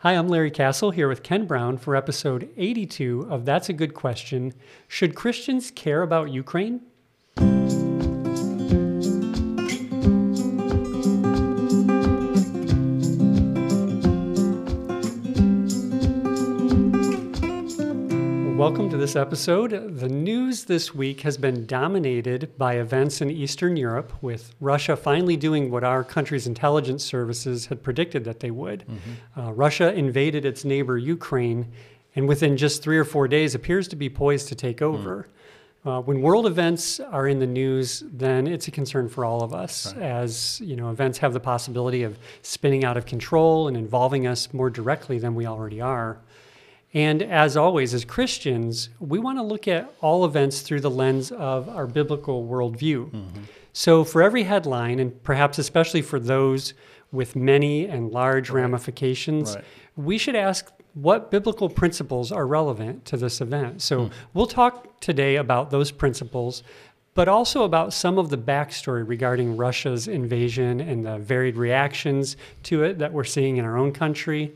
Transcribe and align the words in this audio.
Hi, 0.00 0.12
I'm 0.12 0.28
Larry 0.28 0.50
Castle 0.50 0.90
here 0.90 1.08
with 1.08 1.22
Ken 1.22 1.46
Brown 1.46 1.78
for 1.78 1.96
episode 1.96 2.50
82 2.58 3.28
of 3.30 3.46
That's 3.46 3.70
a 3.70 3.72
Good 3.72 3.94
Question. 3.94 4.52
Should 4.88 5.14
Christians 5.14 5.70
care 5.70 6.02
about 6.02 6.30
Ukraine? 6.30 6.82
Welcome 18.66 18.90
to 18.90 18.96
this 18.96 19.14
episode. 19.14 19.96
The 19.96 20.08
news 20.08 20.64
this 20.64 20.92
week 20.92 21.20
has 21.20 21.38
been 21.38 21.66
dominated 21.66 22.58
by 22.58 22.78
events 22.78 23.20
in 23.20 23.30
Eastern 23.30 23.76
Europe, 23.76 24.12
with 24.20 24.56
Russia 24.60 24.96
finally 24.96 25.36
doing 25.36 25.70
what 25.70 25.84
our 25.84 26.02
country's 26.02 26.48
intelligence 26.48 27.04
services 27.04 27.66
had 27.66 27.80
predicted 27.84 28.24
that 28.24 28.40
they 28.40 28.50
would. 28.50 28.80
Mm-hmm. 28.80 29.40
Uh, 29.40 29.52
Russia 29.52 29.94
invaded 29.94 30.44
its 30.44 30.64
neighbor 30.64 30.98
Ukraine, 30.98 31.70
and 32.16 32.26
within 32.26 32.56
just 32.56 32.82
three 32.82 32.98
or 32.98 33.04
four 33.04 33.28
days 33.28 33.54
appears 33.54 33.86
to 33.86 33.94
be 33.94 34.08
poised 34.08 34.48
to 34.48 34.56
take 34.56 34.78
mm. 34.78 34.86
over. 34.86 35.28
Mm. 35.84 35.88
Uh, 35.88 36.00
when 36.00 36.20
world 36.20 36.44
events 36.44 36.98
are 36.98 37.28
in 37.28 37.38
the 37.38 37.46
news, 37.46 38.02
then 38.12 38.48
it's 38.48 38.66
a 38.66 38.72
concern 38.72 39.08
for 39.08 39.24
all 39.24 39.44
of 39.44 39.54
us, 39.54 39.94
right. 39.94 40.02
as 40.02 40.60
you 40.60 40.74
know, 40.74 40.90
events 40.90 41.18
have 41.18 41.32
the 41.32 41.38
possibility 41.38 42.02
of 42.02 42.18
spinning 42.42 42.84
out 42.84 42.96
of 42.96 43.06
control 43.06 43.68
and 43.68 43.76
involving 43.76 44.26
us 44.26 44.52
more 44.52 44.70
directly 44.70 45.20
than 45.20 45.36
we 45.36 45.46
already 45.46 45.80
are. 45.80 46.18
And 46.96 47.22
as 47.22 47.58
always, 47.58 47.92
as 47.92 48.06
Christians, 48.06 48.88
we 48.98 49.18
want 49.18 49.36
to 49.36 49.42
look 49.42 49.68
at 49.68 49.92
all 50.00 50.24
events 50.24 50.62
through 50.62 50.80
the 50.80 50.90
lens 50.90 51.30
of 51.30 51.68
our 51.68 51.86
biblical 51.86 52.48
worldview. 52.48 53.10
Mm-hmm. 53.10 53.42
So, 53.74 54.02
for 54.02 54.22
every 54.22 54.44
headline, 54.44 54.98
and 54.98 55.22
perhaps 55.22 55.58
especially 55.58 56.00
for 56.00 56.18
those 56.18 56.72
with 57.12 57.36
many 57.36 57.84
and 57.84 58.10
large 58.12 58.48
right. 58.48 58.62
ramifications, 58.62 59.56
right. 59.56 59.64
we 59.96 60.16
should 60.16 60.36
ask 60.36 60.72
what 60.94 61.30
biblical 61.30 61.68
principles 61.68 62.32
are 62.32 62.46
relevant 62.46 63.04
to 63.04 63.18
this 63.18 63.42
event. 63.42 63.82
So, 63.82 64.06
mm. 64.06 64.12
we'll 64.32 64.46
talk 64.46 64.98
today 65.00 65.36
about 65.36 65.70
those 65.70 65.90
principles, 65.90 66.62
but 67.12 67.28
also 67.28 67.64
about 67.64 67.92
some 67.92 68.16
of 68.16 68.30
the 68.30 68.38
backstory 68.38 69.06
regarding 69.06 69.58
Russia's 69.58 70.08
invasion 70.08 70.80
and 70.80 71.04
the 71.04 71.18
varied 71.18 71.58
reactions 71.58 72.38
to 72.62 72.84
it 72.84 72.96
that 73.00 73.12
we're 73.12 73.24
seeing 73.24 73.58
in 73.58 73.66
our 73.66 73.76
own 73.76 73.92
country 73.92 74.54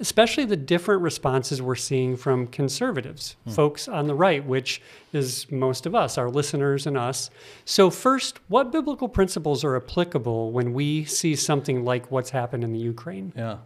especially 0.00 0.44
the 0.44 0.56
different 0.56 1.02
responses 1.02 1.60
we're 1.60 1.74
seeing 1.74 2.16
from 2.16 2.46
conservatives, 2.46 3.36
hmm. 3.44 3.50
folks 3.50 3.88
on 3.88 4.06
the 4.06 4.14
right, 4.14 4.44
which 4.44 4.80
is 5.12 5.50
most 5.50 5.86
of 5.86 5.94
us, 5.94 6.16
our 6.16 6.30
listeners 6.30 6.86
and 6.86 6.96
us. 6.96 7.30
So, 7.64 7.90
first, 7.90 8.38
what 8.48 8.70
biblical 8.70 9.08
principles 9.08 9.64
are 9.64 9.76
applicable 9.76 10.52
when 10.52 10.72
we 10.72 11.04
see 11.04 11.34
something 11.34 11.84
like 11.84 12.10
what's 12.10 12.30
happened 12.30 12.64
in 12.64 12.72
the 12.72 12.78
Ukraine? 12.78 13.32
Yeah. 13.36 13.58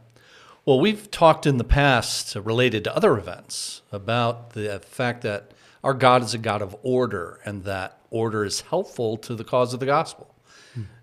Well, 0.64 0.78
we've 0.78 1.10
talked 1.10 1.44
in 1.44 1.56
the 1.56 1.64
past 1.64 2.36
related 2.36 2.84
to 2.84 2.96
other 2.96 3.18
events 3.18 3.82
about 3.90 4.50
the 4.50 4.78
fact 4.78 5.22
that 5.22 5.52
our 5.82 5.94
God 5.94 6.22
is 6.22 6.34
a 6.34 6.38
God 6.38 6.62
of 6.62 6.76
order 6.82 7.40
and 7.44 7.64
that 7.64 7.98
order 8.10 8.44
is 8.44 8.60
helpful 8.60 9.16
to 9.16 9.34
the 9.34 9.42
cause 9.42 9.74
of 9.74 9.80
the 9.80 9.86
gospel 9.86 10.31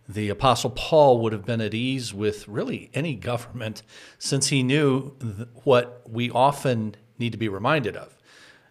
the 0.10 0.30
Apostle 0.30 0.72
Paul 0.72 1.22
would 1.22 1.32
have 1.34 1.46
been 1.46 1.62
at 1.62 1.74
ease 1.74 2.14
with 2.14 2.48
really 2.48 2.90
any 2.94 3.16
government 3.16 3.84
since 4.18 4.48
he 4.48 4.64
knew 4.64 5.16
th- 5.22 5.48
what 5.64 6.02
we 6.10 6.32
often 6.32 6.96
need 7.20 7.32
to 7.32 7.38
be 7.38 7.48
reminded 7.48 7.96
of 7.96 8.20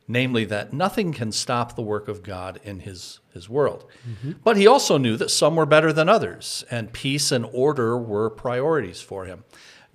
namely 0.09 0.47
that 0.47 0.73
nothing 0.73 1.13
can 1.13 1.31
stop 1.31 1.77
the 1.77 1.83
work 1.83 2.09
of 2.09 2.23
God 2.23 2.59
in 2.65 2.81
his, 2.81 3.21
his 3.35 3.49
world. 3.49 3.85
Mm-hmm. 4.09 4.33
But 4.43 4.57
he 4.57 4.67
also 4.67 4.97
knew 4.97 5.19
that 5.19 5.31
some 5.31 5.55
were 5.55 5.67
better 5.67 5.93
than 5.93 6.09
others, 6.09 6.65
and 6.71 6.93
peace 6.93 7.31
and 7.31 7.47
order 7.53 7.97
were 7.99 8.31
priorities 8.31 9.03
for 9.03 9.27
him. 9.27 9.45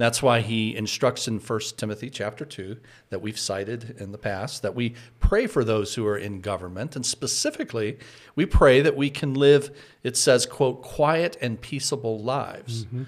That's 0.03 0.21
why 0.21 0.41
he 0.41 0.75
instructs 0.75 1.29
in 1.29 1.39
1 1.39 1.59
Timothy 1.77 2.09
chapter 2.09 2.43
2 2.43 2.75
that 3.09 3.21
we've 3.21 3.39
cited 3.39 3.95
in 4.01 4.11
the 4.11 4.17
past 4.17 4.61
that 4.61 4.75
we 4.75 4.95
pray 5.21 5.47
for 5.47 5.63
those 5.63 5.95
who 5.95 6.05
are 6.05 6.17
in 6.17 6.41
government 6.41 6.97
and 6.97 7.05
specifically 7.05 7.97
we 8.35 8.45
pray 8.45 8.81
that 8.81 8.97
we 8.97 9.09
can 9.09 9.33
live 9.33 9.71
it 10.03 10.17
says 10.17 10.45
quote 10.45 10.81
quiet 10.81 11.37
and 11.39 11.61
peaceable 11.61 12.19
lives 12.19 12.83
mm-hmm. 12.83 13.03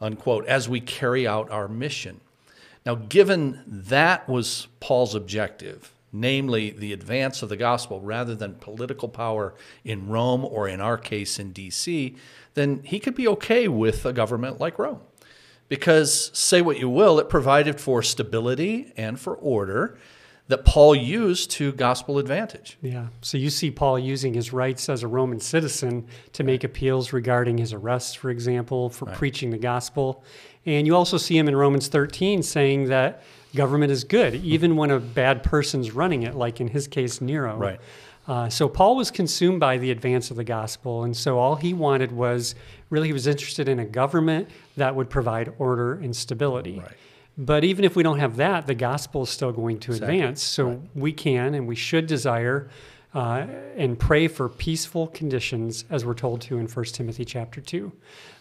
unquote 0.00 0.46
as 0.46 0.68
we 0.68 0.80
carry 0.80 1.26
out 1.26 1.50
our 1.50 1.66
mission. 1.66 2.20
Now 2.86 2.94
given 2.94 3.64
that 3.66 4.28
was 4.28 4.68
Paul's 4.78 5.16
objective 5.16 5.92
namely 6.12 6.70
the 6.70 6.92
advance 6.92 7.42
of 7.42 7.48
the 7.48 7.56
gospel 7.56 8.00
rather 8.00 8.36
than 8.36 8.54
political 8.54 9.08
power 9.08 9.56
in 9.82 10.06
Rome 10.06 10.44
or 10.44 10.68
in 10.68 10.80
our 10.80 10.98
case 10.98 11.40
in 11.40 11.52
DC 11.52 12.16
then 12.54 12.80
he 12.84 13.00
could 13.00 13.16
be 13.16 13.26
okay 13.26 13.66
with 13.66 14.06
a 14.06 14.12
government 14.12 14.60
like 14.60 14.78
Rome 14.78 15.00
because, 15.68 16.30
say 16.36 16.62
what 16.62 16.78
you 16.78 16.88
will, 16.88 17.18
it 17.18 17.28
provided 17.28 17.80
for 17.80 18.02
stability 18.02 18.92
and 18.96 19.18
for 19.18 19.34
order 19.34 19.98
that 20.48 20.64
Paul 20.64 20.94
used 20.94 21.50
to 21.52 21.72
gospel 21.72 22.18
advantage. 22.18 22.78
Yeah. 22.80 23.08
So 23.20 23.36
you 23.36 23.50
see 23.50 23.70
Paul 23.70 23.98
using 23.98 24.32
his 24.32 24.50
rights 24.50 24.88
as 24.88 25.02
a 25.02 25.08
Roman 25.08 25.40
citizen 25.40 26.06
to 26.32 26.42
make 26.42 26.64
appeals 26.64 27.12
regarding 27.12 27.58
his 27.58 27.74
arrests, 27.74 28.14
for 28.14 28.30
example, 28.30 28.88
for 28.88 29.04
right. 29.04 29.14
preaching 29.14 29.50
the 29.50 29.58
gospel. 29.58 30.24
And 30.64 30.86
you 30.86 30.96
also 30.96 31.18
see 31.18 31.36
him 31.36 31.48
in 31.48 31.56
Romans 31.56 31.88
13 31.88 32.42
saying 32.42 32.86
that 32.86 33.22
government 33.54 33.92
is 33.92 34.04
good, 34.04 34.36
even 34.36 34.76
when 34.76 34.90
a 34.90 34.98
bad 34.98 35.42
person's 35.42 35.92
running 35.92 36.22
it, 36.22 36.34
like 36.34 36.60
in 36.60 36.68
his 36.68 36.88
case, 36.88 37.20
Nero. 37.20 37.56
Right. 37.56 37.80
Uh, 38.28 38.48
so 38.48 38.68
Paul 38.68 38.94
was 38.94 39.10
consumed 39.10 39.58
by 39.58 39.78
the 39.78 39.90
advance 39.90 40.30
of 40.30 40.36
the 40.36 40.44
gospel, 40.44 41.04
and 41.04 41.16
so 41.16 41.38
all 41.38 41.56
he 41.56 41.72
wanted 41.72 42.12
was 42.12 42.54
really 42.90 43.08
he 43.08 43.12
was 43.14 43.26
interested 43.26 43.68
in 43.68 43.78
a 43.78 43.86
government 43.86 44.50
that 44.76 44.94
would 44.94 45.08
provide 45.08 45.54
order 45.58 45.94
and 45.94 46.14
stability. 46.14 46.78
Right. 46.78 46.92
But 47.38 47.64
even 47.64 47.84
if 47.84 47.96
we 47.96 48.02
don't 48.02 48.18
have 48.18 48.36
that, 48.36 48.66
the 48.66 48.74
gospel 48.74 49.22
is 49.22 49.30
still 49.30 49.52
going 49.52 49.78
to 49.80 49.92
exactly. 49.92 50.18
advance. 50.18 50.42
So 50.42 50.66
right. 50.66 50.80
we 50.94 51.12
can 51.12 51.54
and 51.54 51.66
we 51.66 51.76
should 51.76 52.06
desire 52.06 52.68
uh, 53.14 53.46
and 53.76 53.98
pray 53.98 54.28
for 54.28 54.48
peaceful 54.48 55.06
conditions, 55.08 55.84
as 55.88 56.04
we're 56.04 56.14
told 56.14 56.42
to 56.42 56.58
in 56.58 56.66
1 56.66 56.84
Timothy 56.86 57.24
chapter 57.24 57.60
2. 57.60 57.90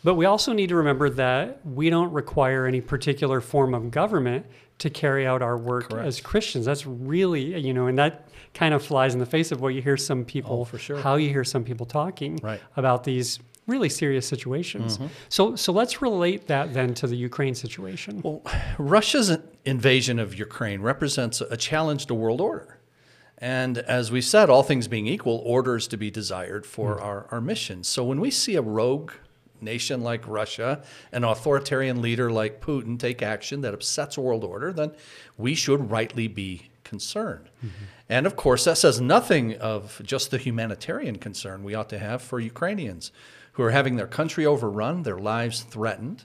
But 0.03 0.15
we 0.15 0.25
also 0.25 0.51
need 0.51 0.69
to 0.69 0.75
remember 0.75 1.09
that 1.11 1.65
we 1.65 1.89
don't 1.89 2.11
require 2.11 2.65
any 2.65 2.81
particular 2.81 3.39
form 3.39 3.73
of 3.73 3.91
government 3.91 4.45
to 4.79 4.89
carry 4.89 5.25
out 5.25 5.41
our 5.41 5.57
work 5.57 5.89
Correct. 5.89 6.07
as 6.07 6.21
Christians. 6.21 6.65
That's 6.65 6.85
really, 6.85 7.59
you 7.59 7.73
know, 7.73 7.88
and 7.88 7.97
that 7.97 8.27
kind 8.53 8.73
of 8.73 8.83
flies 8.83 9.13
in 9.13 9.19
the 9.19 9.25
face 9.25 9.51
of 9.51 9.61
what 9.61 9.69
you 9.69 9.81
hear 9.81 9.97
some 9.97 10.23
people, 10.23 10.61
oh, 10.61 10.65
for 10.65 10.77
sure. 10.77 10.97
how 10.97 11.15
you 11.15 11.29
hear 11.29 11.43
some 11.43 11.63
people 11.63 11.85
talking 11.85 12.39
right. 12.43 12.61
about 12.75 13.03
these 13.03 13.39
really 13.67 13.89
serious 13.89 14.25
situations. 14.25 14.97
Mm-hmm. 14.97 15.07
So, 15.29 15.55
so 15.55 15.73
let's 15.73 16.01
relate 16.01 16.47
that 16.47 16.73
then 16.73 16.93
to 16.95 17.07
the 17.07 17.17
Ukraine 17.17 17.53
situation. 17.53 18.21
Well, 18.23 18.41
Russia's 18.77 19.38
invasion 19.65 20.19
of 20.19 20.38
Ukraine 20.39 20.81
represents 20.81 21.41
a 21.41 21.57
challenge 21.57 22.05
to 22.07 22.13
world 22.13 22.39
order. 22.39 22.79
And 23.38 23.77
as 23.79 24.11
we 24.11 24.21
said, 24.21 24.49
all 24.49 24.63
things 24.63 24.88
being 24.88 25.05
equal, 25.05 25.44
order 25.45 25.75
is 25.75 25.88
to 25.89 25.97
be 25.97 26.09
desired 26.09 26.65
for 26.65 26.97
mm. 26.97 27.03
our, 27.03 27.27
our 27.29 27.41
mission. 27.41 27.83
So 27.83 28.03
when 28.03 28.19
we 28.19 28.31
see 28.31 28.55
a 28.55 28.61
rogue 28.61 29.11
nation 29.62 30.01
like 30.01 30.28
Russia, 30.28 30.81
an 31.12 31.23
authoritarian 31.23 32.01
leader 32.01 32.31
like 32.31 32.62
Putin 32.62 33.00
take 33.00 33.22
action 33.22 33.62
that 33.62 33.73
upsets 33.73 34.18
world 34.18 34.44
order, 34.44 34.72
then 34.72 34.91
we 35.38 35.56
should 35.56 35.91
rightly 35.91 36.28
be 36.28 36.69
concerned. 36.84 37.50
Mm-hmm. 37.59 37.85
And 38.09 38.25
of 38.25 38.35
course, 38.35 38.63
that 38.66 38.78
says 38.78 39.01
nothing 39.01 39.56
of 39.56 40.01
just 40.03 40.31
the 40.31 40.38
humanitarian 40.38 41.18
concern 41.18 41.63
we 41.63 41.75
ought 41.75 41.90
to 41.90 42.00
have 42.00 42.22
for 42.22 42.40
Ukrainians 42.40 43.12
who 43.53 43.63
are 43.63 43.72
having 43.72 43.95
their 43.95 44.07
country 44.07 44.45
overrun, 44.45 45.03
their 45.03 45.18
lives 45.18 45.62
threatened. 45.62 46.24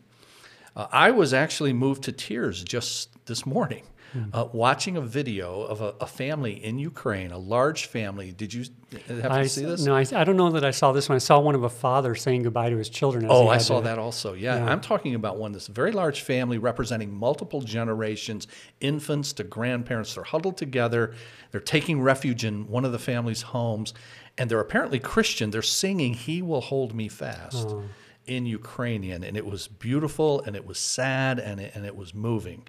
Uh, 0.77 0.87
I 0.93 1.11
was 1.11 1.35
actually 1.35 1.73
moved 1.73 2.05
to 2.05 2.13
tears 2.13 2.63
just 2.63 3.09
this 3.27 3.45
morning 3.45 3.85
mm. 4.15 4.29
uh, 4.33 4.47
watching 4.53 4.97
a 4.97 5.01
video 5.01 5.63
of 5.63 5.81
a, 5.81 5.95
a, 6.01 6.07
family 6.07 6.53
in 6.65 6.79
Ukraine, 6.79 7.31
a 7.31 7.39
large 7.39 7.87
family. 7.87 8.33
Did 8.33 8.53
you 8.53 8.65
have 9.09 9.31
I, 9.31 9.43
to 9.43 9.49
see 9.49 9.65
this? 9.65 9.85
No, 9.85 9.95
I, 9.95 10.05
I, 10.15 10.25
don't 10.25 10.37
know 10.37 10.51
that 10.51 10.65
I 10.65 10.71
saw 10.71 10.93
this 10.93 11.09
one. 11.09 11.17
I 11.17 11.19
saw 11.19 11.41
one 11.41 11.55
of 11.55 11.65
a 11.65 11.69
father 11.69 12.15
saying 12.15 12.43
goodbye 12.43 12.71
to 12.71 12.77
his 12.77 12.89
children. 12.89 13.27
oh, 13.29 13.49
I 13.49 13.59
saw 13.59 13.79
to, 13.79 13.85
that 13.85 13.99
also. 13.99 14.35
Yeah. 14.35 14.57
yeah. 14.57 14.71
I'm 14.71 14.81
talking 14.81 15.15
about 15.15 15.39
one 15.39 15.53
this 15.53 15.67
very 15.67 15.93
large 15.93 16.23
family 16.23 16.59
representing 16.59 17.13
multiple 17.13 17.61
generations, 17.61 18.47
infants 18.81 19.33
to 19.35 19.45
grandparents. 19.45 20.15
They're 20.15 20.25
huddled 20.25 20.57
together. 20.57 21.15
They're 21.51 21.61
taking 21.61 22.01
refuge 22.01 22.45
in 22.45 22.69
one 22.69 22.85
of 22.85 22.93
the 22.93 22.99
family's 22.99 23.43
homes, 23.43 23.95
and 24.39 24.51
they're 24.51 24.61
apparently 24.61 24.99
Christian. 24.99 25.51
They're 25.51 25.63
singing 25.63 26.15
"He 26.15 26.43
Will 26.43 26.63
Hold 26.63 26.95
Me 26.95 27.09
Fast." 27.09 27.69
Oh 27.69 27.85
in 28.27 28.47
Ukrainian, 28.47 29.25
and 29.25 29.37
it 29.37 29.45
was 29.45 29.69
beautiful, 29.69 30.41
and 30.43 30.55
it 30.55 30.67
was 30.67 30.79
sad, 30.79 31.39
and 31.39 31.61
it, 31.61 31.73
and 31.75 31.85
it 31.85 31.97
was 31.97 32.15
moving. 32.15 32.65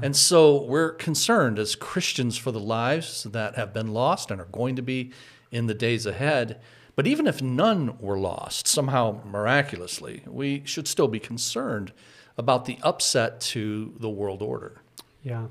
And 0.00 0.16
so 0.16 0.62
we're 0.62 0.92
concerned 0.92 1.58
as 1.58 1.74
Christians 1.74 2.36
for 2.38 2.50
the 2.50 2.60
lives 2.60 3.24
that 3.24 3.56
have 3.56 3.72
been 3.72 3.92
lost 3.92 4.30
and 4.30 4.40
are 4.40 4.46
going 4.46 4.76
to 4.76 4.82
be 4.82 5.12
in 5.50 5.66
the 5.66 5.74
days 5.74 6.06
ahead. 6.06 6.60
But 6.94 7.06
even 7.06 7.26
if 7.26 7.42
none 7.42 7.98
were 7.98 8.18
lost, 8.18 8.66
somehow 8.66 9.20
miraculously, 9.24 10.22
we 10.26 10.62
should 10.64 10.88
still 10.88 11.08
be 11.08 11.18
concerned 11.18 11.92
about 12.36 12.64
the 12.64 12.78
upset 12.82 13.40
to 13.40 13.94
the 13.98 14.08
world 14.08 14.42
order. 14.42 14.80
Yeah. 15.22 15.46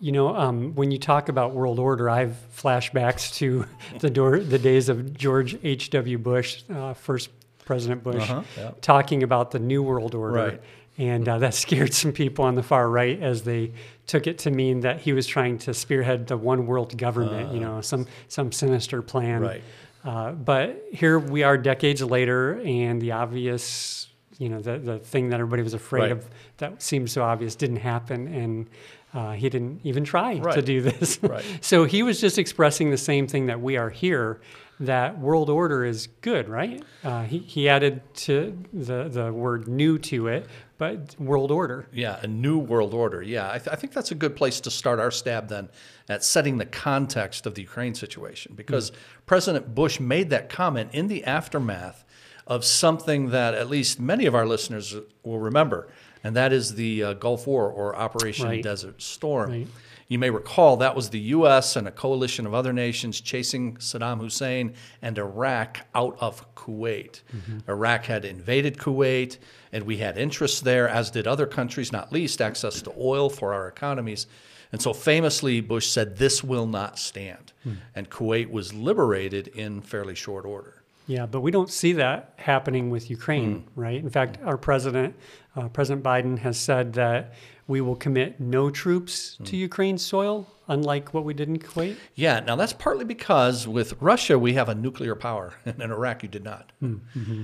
You 0.00 0.12
know, 0.12 0.36
um, 0.36 0.74
when 0.74 0.90
you 0.90 0.98
talk 0.98 1.28
about 1.28 1.54
world 1.54 1.78
order, 1.78 2.10
I 2.10 2.20
have 2.20 2.36
flashbacks 2.54 3.34
to 3.36 3.66
the, 4.00 4.10
door, 4.10 4.40
the 4.40 4.58
days 4.58 4.88
of 4.88 5.14
George 5.14 5.56
H.W. 5.62 6.18
Bush, 6.18 6.62
uh, 6.72 6.94
first 6.94 7.30
President 7.64 8.02
Bush, 8.02 8.22
uh-huh, 8.22 8.42
yeah. 8.58 8.70
talking 8.80 9.22
about 9.22 9.50
the 9.50 9.58
New 9.58 9.82
World 9.82 10.14
Order. 10.14 10.34
Right 10.34 10.60
And 10.96 11.28
uh, 11.28 11.38
that 11.38 11.54
scared 11.64 11.92
some 11.94 12.12
people 12.12 12.44
on 12.44 12.54
the 12.54 12.62
far 12.62 12.88
right 12.88 13.20
as 13.20 13.42
they 13.42 13.72
took 14.06 14.26
it 14.26 14.38
to 14.38 14.50
mean 14.50 14.80
that 14.80 15.00
he 15.00 15.12
was 15.12 15.26
trying 15.26 15.58
to 15.58 15.74
spearhead 15.74 16.26
the 16.26 16.36
one 16.36 16.66
world 16.66 16.96
government, 16.96 17.52
you 17.52 17.60
know, 17.60 17.80
some, 17.80 18.06
some 18.28 18.52
sinister 18.52 19.02
plan. 19.02 19.42
Right. 19.42 19.62
Uh, 20.04 20.32
but 20.32 20.84
here 20.92 21.18
we 21.18 21.42
are 21.42 21.56
decades 21.56 22.02
later, 22.02 22.60
and 22.60 23.00
the 23.00 23.12
obvious, 23.12 24.08
you 24.38 24.50
know, 24.50 24.60
the, 24.60 24.78
the 24.78 24.98
thing 24.98 25.30
that 25.30 25.40
everybody 25.40 25.62
was 25.62 25.72
afraid 25.72 26.02
Right. 26.02 26.12
of 26.12 26.28
that 26.58 26.82
seemed 26.82 27.10
so 27.10 27.22
obvious 27.22 27.56
didn't 27.56 27.76
happen. 27.76 28.28
And 28.28 28.66
uh, 29.14 29.32
he 29.32 29.48
didn't 29.48 29.80
even 29.84 30.04
try 30.04 30.38
to 30.38 30.60
do 30.60 30.82
this. 30.82 31.18
Right. 31.22 31.44
so 31.60 31.84
he 31.84 32.02
was 32.02 32.20
just 32.20 32.38
expressing 32.38 32.90
the 32.90 32.98
same 32.98 33.26
thing 33.26 33.46
that 33.46 33.60
we 33.60 33.76
are 33.76 33.88
here 33.88 34.40
that 34.80 35.18
world 35.18 35.50
order 35.50 35.84
is 35.84 36.08
good, 36.20 36.48
right? 36.48 36.82
Uh, 37.02 37.22
he, 37.24 37.38
he 37.38 37.68
added 37.68 38.02
to 38.14 38.58
the, 38.72 39.08
the 39.08 39.32
word 39.32 39.68
new 39.68 39.98
to 39.98 40.26
it, 40.28 40.46
but 40.78 41.14
world 41.18 41.50
order. 41.50 41.86
Yeah, 41.92 42.18
a 42.22 42.26
new 42.26 42.58
world 42.58 42.92
order. 42.92 43.22
Yeah, 43.22 43.48
I, 43.50 43.58
th- 43.58 43.68
I 43.70 43.76
think 43.76 43.92
that's 43.92 44.10
a 44.10 44.14
good 44.16 44.34
place 44.36 44.60
to 44.60 44.70
start 44.70 44.98
our 44.98 45.10
stab 45.10 45.48
then 45.48 45.68
at 46.08 46.24
setting 46.24 46.58
the 46.58 46.66
context 46.66 47.46
of 47.46 47.54
the 47.54 47.62
Ukraine 47.62 47.94
situation 47.94 48.54
because 48.56 48.90
President 49.26 49.74
Bush 49.74 50.00
made 50.00 50.30
that 50.30 50.48
comment 50.48 50.90
in 50.92 51.08
the 51.08 51.24
aftermath 51.24 52.04
of 52.46 52.64
something 52.64 53.30
that 53.30 53.54
at 53.54 53.70
least 53.70 53.98
many 54.00 54.26
of 54.26 54.34
our 54.34 54.44
listeners 54.46 54.94
will 55.22 55.38
remember, 55.38 55.88
and 56.22 56.36
that 56.36 56.52
is 56.52 56.74
the 56.74 57.02
uh, 57.02 57.12
Gulf 57.14 57.46
War 57.46 57.70
or 57.70 57.96
Operation 57.96 58.46
Right. 58.46 58.62
Desert 58.62 59.00
Storm. 59.00 59.50
Right. 59.50 59.66
You 60.08 60.18
may 60.18 60.30
recall 60.30 60.76
that 60.76 60.94
was 60.94 61.10
the 61.10 61.18
U.S. 61.18 61.76
and 61.76 61.88
a 61.88 61.90
coalition 61.90 62.46
of 62.46 62.54
other 62.54 62.72
nations 62.72 63.20
chasing 63.20 63.76
Saddam 63.76 64.20
Hussein 64.20 64.74
and 65.00 65.18
Iraq 65.18 65.80
out 65.94 66.16
of 66.20 66.54
Kuwait. 66.54 67.22
Mm-hmm. 67.34 67.70
Iraq 67.70 68.04
had 68.04 68.24
invaded 68.24 68.78
Kuwait, 68.78 69.38
and 69.72 69.84
we 69.84 69.98
had 69.98 70.18
interests 70.18 70.60
there, 70.60 70.88
as 70.88 71.10
did 71.10 71.26
other 71.26 71.46
countries, 71.46 71.92
not 71.92 72.12
least 72.12 72.42
access 72.42 72.82
to 72.82 72.92
oil 72.98 73.30
for 73.30 73.54
our 73.54 73.66
economies. 73.66 74.26
And 74.72 74.82
so 74.82 74.92
famously, 74.92 75.60
Bush 75.60 75.86
said, 75.88 76.16
This 76.16 76.42
will 76.42 76.66
not 76.66 76.98
stand. 76.98 77.52
Hmm. 77.62 77.74
And 77.94 78.10
Kuwait 78.10 78.50
was 78.50 78.74
liberated 78.74 79.48
in 79.48 79.80
fairly 79.80 80.14
short 80.14 80.44
order. 80.44 80.82
Yeah, 81.06 81.26
but 81.26 81.42
we 81.42 81.50
don't 81.50 81.70
see 81.70 81.92
that 81.94 82.32
happening 82.36 82.90
with 82.90 83.10
Ukraine, 83.10 83.60
hmm. 83.60 83.80
right? 83.80 84.00
In 84.00 84.10
fact, 84.10 84.38
our 84.44 84.56
president, 84.56 85.14
uh, 85.54 85.68
President 85.68 86.04
Biden, 86.04 86.38
has 86.38 86.58
said 86.58 86.94
that 86.94 87.34
we 87.66 87.80
will 87.80 87.96
commit 87.96 88.40
no 88.40 88.70
troops 88.70 89.36
to 89.44 89.50
hmm. 89.50 89.56
Ukraine's 89.56 90.04
soil, 90.04 90.46
unlike 90.68 91.14
what 91.14 91.24
we 91.24 91.34
did 91.34 91.48
in 91.48 91.58
Kuwait. 91.58 91.96
Yeah, 92.14 92.40
now 92.40 92.56
that's 92.56 92.72
partly 92.72 93.04
because 93.04 93.66
with 93.66 94.00
Russia, 94.00 94.38
we 94.38 94.54
have 94.54 94.68
a 94.68 94.74
nuclear 94.74 95.14
power, 95.14 95.54
and 95.64 95.80
in 95.80 95.90
Iraq, 95.90 96.22
you 96.22 96.28
did 96.28 96.44
not. 96.44 96.72
Hmm, 96.80 96.96
mm-hmm. 97.16 97.42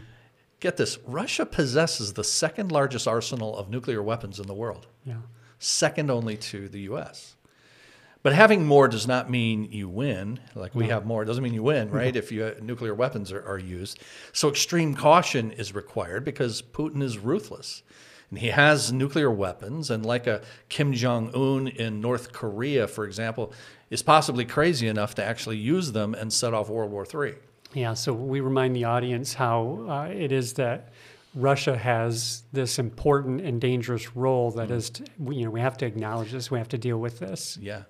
Get 0.61 0.77
this 0.77 0.99
Russia 1.07 1.47
possesses 1.47 2.13
the 2.13 2.25
second 2.25 2.71
largest 2.71 3.09
arsenal 3.09 3.57
of 3.57 3.71
nuclear 3.71 4.03
weapons 4.03 4.39
in 4.39 4.47
the 4.47 4.55
world, 4.55 4.87
Yeah. 5.05 5.23
second 5.59 6.11
only 6.11 6.37
to 6.37 6.69
the 6.69 6.81
U.S. 6.81 7.37
But 8.23 8.35
having 8.35 8.67
more 8.67 8.87
does 8.87 9.07
not 9.07 9.31
mean 9.31 9.73
you 9.73 9.89
win. 9.89 10.41
Like 10.55 10.75
we 10.75 10.89
have 10.89 11.07
more, 11.07 11.23
it 11.23 11.27
doesn't 11.27 11.43
mean 11.43 11.55
you 11.55 11.63
win, 11.63 11.91
right? 11.91 12.15
If 12.15 12.31
you, 12.31 12.45
uh, 12.45 12.55
nuclear 12.61 12.95
weapons 12.95 13.33
are, 13.33 13.43
are 13.47 13.59
used. 13.59 13.99
So 14.35 14.51
extreme 14.51 14.95
caution 14.95 15.53
is 15.53 15.75
required 15.75 16.23
because 16.23 16.61
Putin 16.61 17.03
is 17.03 17.17
ruthless. 17.17 17.83
And 18.31 18.39
he 18.39 18.49
has 18.49 18.93
nuclear 18.93 19.31
weapons, 19.31 19.91
and 19.91 20.07
like 20.07 20.27
a 20.27 20.43
Kim 20.69 20.93
Jong 20.93 21.35
un 21.35 21.69
in 21.69 22.01
North 22.01 22.33
Korea, 22.33 22.87
for 22.87 23.05
example, 23.05 23.53
is 23.91 24.03
possibly 24.03 24.45
crazy 24.45 24.87
enough 24.87 25.15
to 25.17 25.25
actually 25.25 25.59
use 25.59 25.93
them 25.93 26.15
and 26.15 26.33
set 26.33 26.55
off 26.55 26.69
World 26.69 26.93
War 26.93 27.05
III. 27.13 27.35
Yeah, 27.75 27.95
so 27.95 28.13
we 28.13 28.41
remind 28.41 28.75
the 28.75 28.85
audience 28.85 29.35
how 29.35 29.87
uh, 29.89 30.13
it 30.13 30.33
is 30.33 30.55
that 30.55 30.93
Russia 31.35 31.77
has 31.77 32.43
this 32.53 32.79
important 32.79 33.41
and 33.41 33.61
dangerous 33.61 34.17
role 34.17 34.51
that 34.53 34.71
is, 34.71 34.91
to, 34.91 35.05
you 35.29 35.45
know, 35.45 35.51
we 35.51 35.61
have 35.61 35.77
to 35.79 35.87
acknowledge 35.87 36.33
this, 36.33 36.51
we 36.51 36.59
have 36.59 36.69
to 36.69 36.79
deal 36.79 36.99
with 36.99 37.19
this. 37.21 37.57
Yeah. 37.61 37.83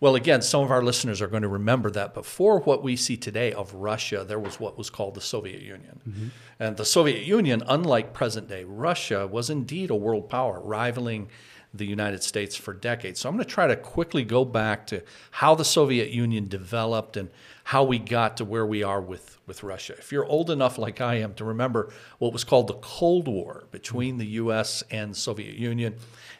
Well, 0.00 0.14
again, 0.14 0.42
some 0.42 0.62
of 0.62 0.70
our 0.70 0.82
listeners 0.82 1.20
are 1.20 1.26
going 1.26 1.42
to 1.42 1.48
remember 1.48 1.90
that 1.90 2.14
before 2.14 2.60
what 2.60 2.82
we 2.82 2.94
see 2.94 3.16
today 3.16 3.52
of 3.52 3.74
Russia, 3.74 4.24
there 4.26 4.38
was 4.38 4.60
what 4.60 4.78
was 4.78 4.90
called 4.90 5.14
the 5.14 5.20
Soviet 5.20 5.60
Union. 5.60 6.00
Mm-hmm. 6.08 6.28
And 6.60 6.76
the 6.76 6.84
Soviet 6.84 7.24
Union, 7.24 7.64
unlike 7.66 8.12
present 8.12 8.48
day 8.48 8.62
Russia, 8.64 9.26
was 9.26 9.50
indeed 9.50 9.90
a 9.90 9.96
world 9.96 10.28
power, 10.28 10.60
rivaling 10.60 11.28
the 11.74 11.84
United 11.84 12.22
States 12.22 12.56
for 12.56 12.72
decades. 12.72 13.20
So 13.20 13.28
I'm 13.28 13.34
going 13.34 13.44
to 13.44 13.50
try 13.50 13.66
to 13.66 13.76
quickly 13.76 14.24
go 14.24 14.44
back 14.44 14.86
to 14.88 15.02
how 15.32 15.54
the 15.54 15.64
Soviet 15.64 16.10
Union 16.10 16.48
developed 16.48 17.16
and 17.16 17.28
how 17.64 17.84
we 17.84 17.98
got 17.98 18.38
to 18.38 18.44
where 18.44 18.64
we 18.64 18.82
are 18.82 19.00
with, 19.00 19.36
with 19.46 19.62
Russia. 19.62 19.94
If 19.98 20.10
you're 20.10 20.24
old 20.24 20.48
enough, 20.48 20.78
like 20.78 21.00
I 21.00 21.16
am, 21.16 21.34
to 21.34 21.44
remember 21.44 21.92
what 22.18 22.32
was 22.32 22.44
called 22.44 22.68
the 22.68 22.74
Cold 22.74 23.28
War 23.28 23.66
between 23.70 24.16
the 24.16 24.26
U.S. 24.26 24.82
and 24.90 25.14
Soviet 25.14 25.56
Union, 25.56 25.96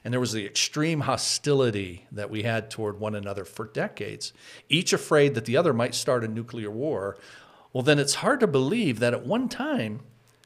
and 0.08 0.12
there 0.14 0.20
was 0.20 0.32
the 0.32 0.46
extreme 0.46 1.00
hostility 1.00 2.06
that 2.10 2.30
we 2.30 2.42
had 2.42 2.70
toward 2.70 2.98
one 2.98 3.14
another 3.14 3.44
for 3.44 3.66
decades, 3.66 4.32
each 4.70 4.94
afraid 4.94 5.34
that 5.34 5.44
the 5.44 5.54
other 5.54 5.74
might 5.74 5.94
start 5.94 6.24
a 6.24 6.28
nuclear 6.28 6.70
war, 6.70 7.18
well, 7.74 7.82
then 7.82 7.98
it's 7.98 8.14
hard 8.14 8.40
to 8.40 8.46
believe 8.46 9.00
that 9.00 9.12
at 9.12 9.26
one 9.26 9.50
time 9.50 10.00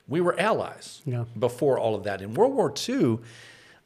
we 0.09 0.21
were 0.21 0.37
allies 0.37 1.01
Yeah. 1.07 1.27
before 1.39 1.79
all 1.79 1.95
of 1.95 2.03
that. 2.03 2.21
In 2.21 2.35
World 2.35 2.55
War 2.55 2.75
II, 2.77 3.21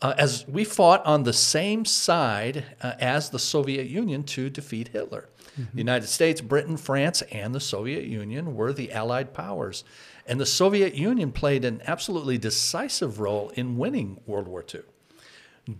uh, 0.00 0.14
as 0.17 0.49
we 0.49 0.64
fought 0.64 1.05
on 1.05 1.25
the 1.25 1.34
same 1.34 1.84
side 1.84 2.64
uh, 2.82 2.94
as 2.99 3.28
the 3.28 3.38
Soviet 3.38 3.87
Union 3.87 4.23
to 4.25 4.49
defeat 4.49 4.88
Hitler. 4.88 5.28
The 5.56 5.78
United 5.78 6.06
States, 6.08 6.40
Britain, 6.40 6.78
France, 6.78 7.20
and 7.31 7.55
the 7.55 7.61
Soviet 7.61 8.05
Union 8.05 8.56
were 8.56 8.73
the 8.73 8.93
Allied 8.93 9.34
powers. 9.34 9.84
And 10.26 10.40
the 10.40 10.46
Soviet 10.46 10.94
Union 10.94 11.32
played 11.32 11.67
an 11.67 11.82
absolutely 11.87 12.38
decisive 12.38 13.20
role 13.20 13.50
in 13.50 13.76
winning 13.76 14.20
World 14.26 14.49
War 14.49 14.64
II. 14.75 14.81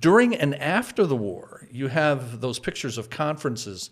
During 0.00 0.34
and 0.34 0.54
after 0.56 1.06
the 1.06 1.16
war, 1.16 1.66
you 1.70 1.88
have 1.88 2.40
those 2.40 2.58
pictures 2.58 2.98
of 2.98 3.08
conferences, 3.08 3.90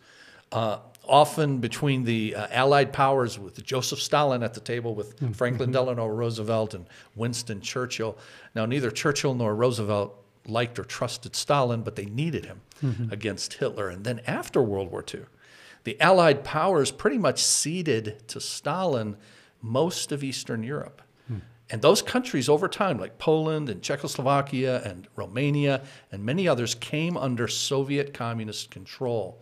uh, 0.51 0.79
often 1.07 1.59
between 1.61 2.05
the 2.05 2.35
uh, 2.35 2.47
Allied 2.51 2.93
powers, 2.93 3.39
with 3.39 3.63
Joseph 3.63 4.01
Stalin 4.01 4.43
at 4.43 4.55
the 4.55 4.61
table, 4.61 4.95
with 4.95 5.37
Franklin 5.37 5.71
Delano 5.71 6.07
Roosevelt 6.07 6.75
and 6.75 6.87
Winston 7.15 7.61
Churchill. 7.61 8.19
Now, 8.55 8.67
neither 8.67 8.91
Churchill 8.91 9.35
nor 9.35 9.55
Roosevelt 9.55 10.17
liked 10.47 10.79
or 10.79 10.85
trusted 10.85 11.37
Stalin, 11.37 11.83
but 11.83 11.95
they 11.97 12.07
needed 12.07 12.45
him 12.47 12.61
against 13.11 13.55
Hitler. 13.55 13.89
And 13.89 14.05
then 14.05 14.21
after 14.27 14.61
World 14.63 14.91
War 14.91 15.05
II, 15.15 15.23
the 15.85 16.01
Allied 16.01 16.43
powers 16.45 16.91
pretty 16.91 17.19
much 17.19 17.43
ceded 17.43 18.27
to 18.29 18.41
Stalin 18.41 19.17
most 19.63 20.11
of 20.13 20.25
Eastern 20.25 20.63
Europe. 20.65 21.03
And 21.71 21.81
those 21.81 22.03
countries 22.03 22.49
over 22.49 22.69
time, 22.69 22.99
like 22.99 23.19
Poland 23.19 23.69
and 23.69 23.83
Czechoslovakia 23.83 24.83
and 24.85 25.09
Romania 25.17 25.83
and 26.13 26.25
many 26.25 26.47
others, 26.47 26.75
came 26.75 27.17
under 27.17 27.49
Soviet 27.49 28.13
communist 28.13 28.71
control. 28.71 29.41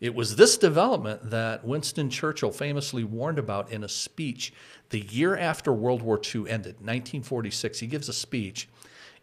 It 0.00 0.14
was 0.14 0.36
this 0.36 0.58
development 0.58 1.30
that 1.30 1.64
Winston 1.64 2.10
Churchill 2.10 2.50
famously 2.50 3.04
warned 3.04 3.38
about 3.38 3.70
in 3.70 3.84
a 3.84 3.88
speech 3.88 4.52
the 4.90 5.00
year 5.00 5.36
after 5.36 5.72
World 5.72 6.02
War 6.02 6.18
II 6.18 6.42
ended, 6.42 6.74
1946. 6.74 7.80
He 7.80 7.86
gives 7.86 8.08
a 8.08 8.12
speech 8.12 8.68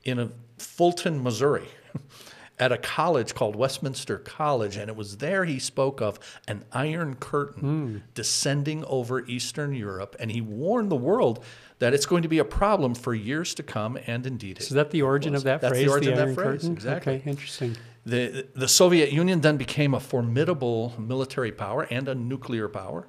in 0.04 0.18
a 0.18 0.30
Fulton, 0.58 1.22
Missouri, 1.22 1.68
at 2.60 2.72
a 2.72 2.78
college 2.78 3.34
called 3.34 3.56
Westminster 3.56 4.18
College, 4.18 4.78
and 4.78 4.90
it 4.90 4.96
was 4.96 5.18
there 5.18 5.46
he 5.46 5.60
spoke 5.60 6.02
of 6.02 6.20
an 6.48 6.64
iron 6.72 7.16
curtain 7.16 7.62
hmm. 7.62 7.98
descending 8.14 8.86
over 8.86 9.26
Eastern 9.26 9.74
Europe, 9.74 10.16
and 10.20 10.32
he 10.32 10.42
warned 10.42 10.92
the 10.92 10.96
world 10.96 11.44
that 11.82 11.96
it's 11.96 12.06
going 12.06 12.22
to 12.22 12.28
be 12.28 12.38
a 12.38 12.46
problem 12.46 12.94
for 12.94 13.16
years 13.16 13.56
to 13.56 13.64
come, 13.64 13.98
and 14.06 14.28
indeed 14.28 14.60
it 14.60 14.62
So 14.62 14.68
is 14.68 14.74
that 14.76 14.92
the 14.92 15.02
origin 15.02 15.34
was. 15.34 15.42
of 15.42 15.46
that 15.46 15.62
That's 15.62 15.72
phrase? 15.72 15.86
the 15.86 15.92
origin 15.92 16.14
of 16.14 16.20
that 16.20 16.36
phrase, 16.36 16.62
Curtain? 16.62 16.72
exactly. 16.74 17.16
Okay, 17.16 17.30
interesting. 17.30 17.76
The, 18.06 18.48
the 18.54 18.68
Soviet 18.68 19.12
Union 19.12 19.42
then 19.42 19.58
became 19.58 19.96
a 19.96 20.00
formidable 20.00 20.94
military 21.00 21.52
power 21.52 21.88
and 21.90 22.08
a 22.08 22.14
nuclear 22.14 22.70
power, 22.70 23.08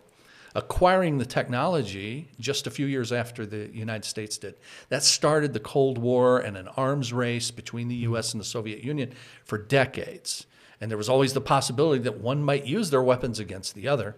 acquiring 0.54 1.18
the 1.18 1.26
technology 1.26 2.30
just 2.40 2.66
a 2.66 2.70
few 2.70 2.86
years 2.86 3.12
after 3.12 3.44
the 3.44 3.68
United 3.74 4.06
States 4.06 4.38
did. 4.38 4.54
That 4.88 5.02
started 5.02 5.52
the 5.52 5.60
Cold 5.60 5.98
War 5.98 6.38
and 6.38 6.56
an 6.56 6.68
arms 6.68 7.12
race 7.12 7.50
between 7.50 7.88
the 7.88 7.96
US 7.96 8.32
and 8.32 8.40
the 8.40 8.44
Soviet 8.46 8.82
Union 8.82 9.12
for 9.44 9.58
decades. 9.58 10.46
And 10.80 10.90
there 10.90 10.98
was 10.98 11.10
always 11.10 11.34
the 11.34 11.42
possibility 11.42 12.02
that 12.04 12.20
one 12.20 12.42
might 12.42 12.64
use 12.64 12.88
their 12.88 13.02
weapons 13.02 13.38
against 13.38 13.74
the 13.74 13.86
other. 13.86 14.16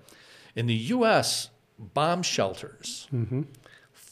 In 0.55 0.67
the 0.67 0.75
US, 0.75 1.51
bomb 1.77 2.23
shelters 2.23 3.09
mm-hmm. 3.13 3.43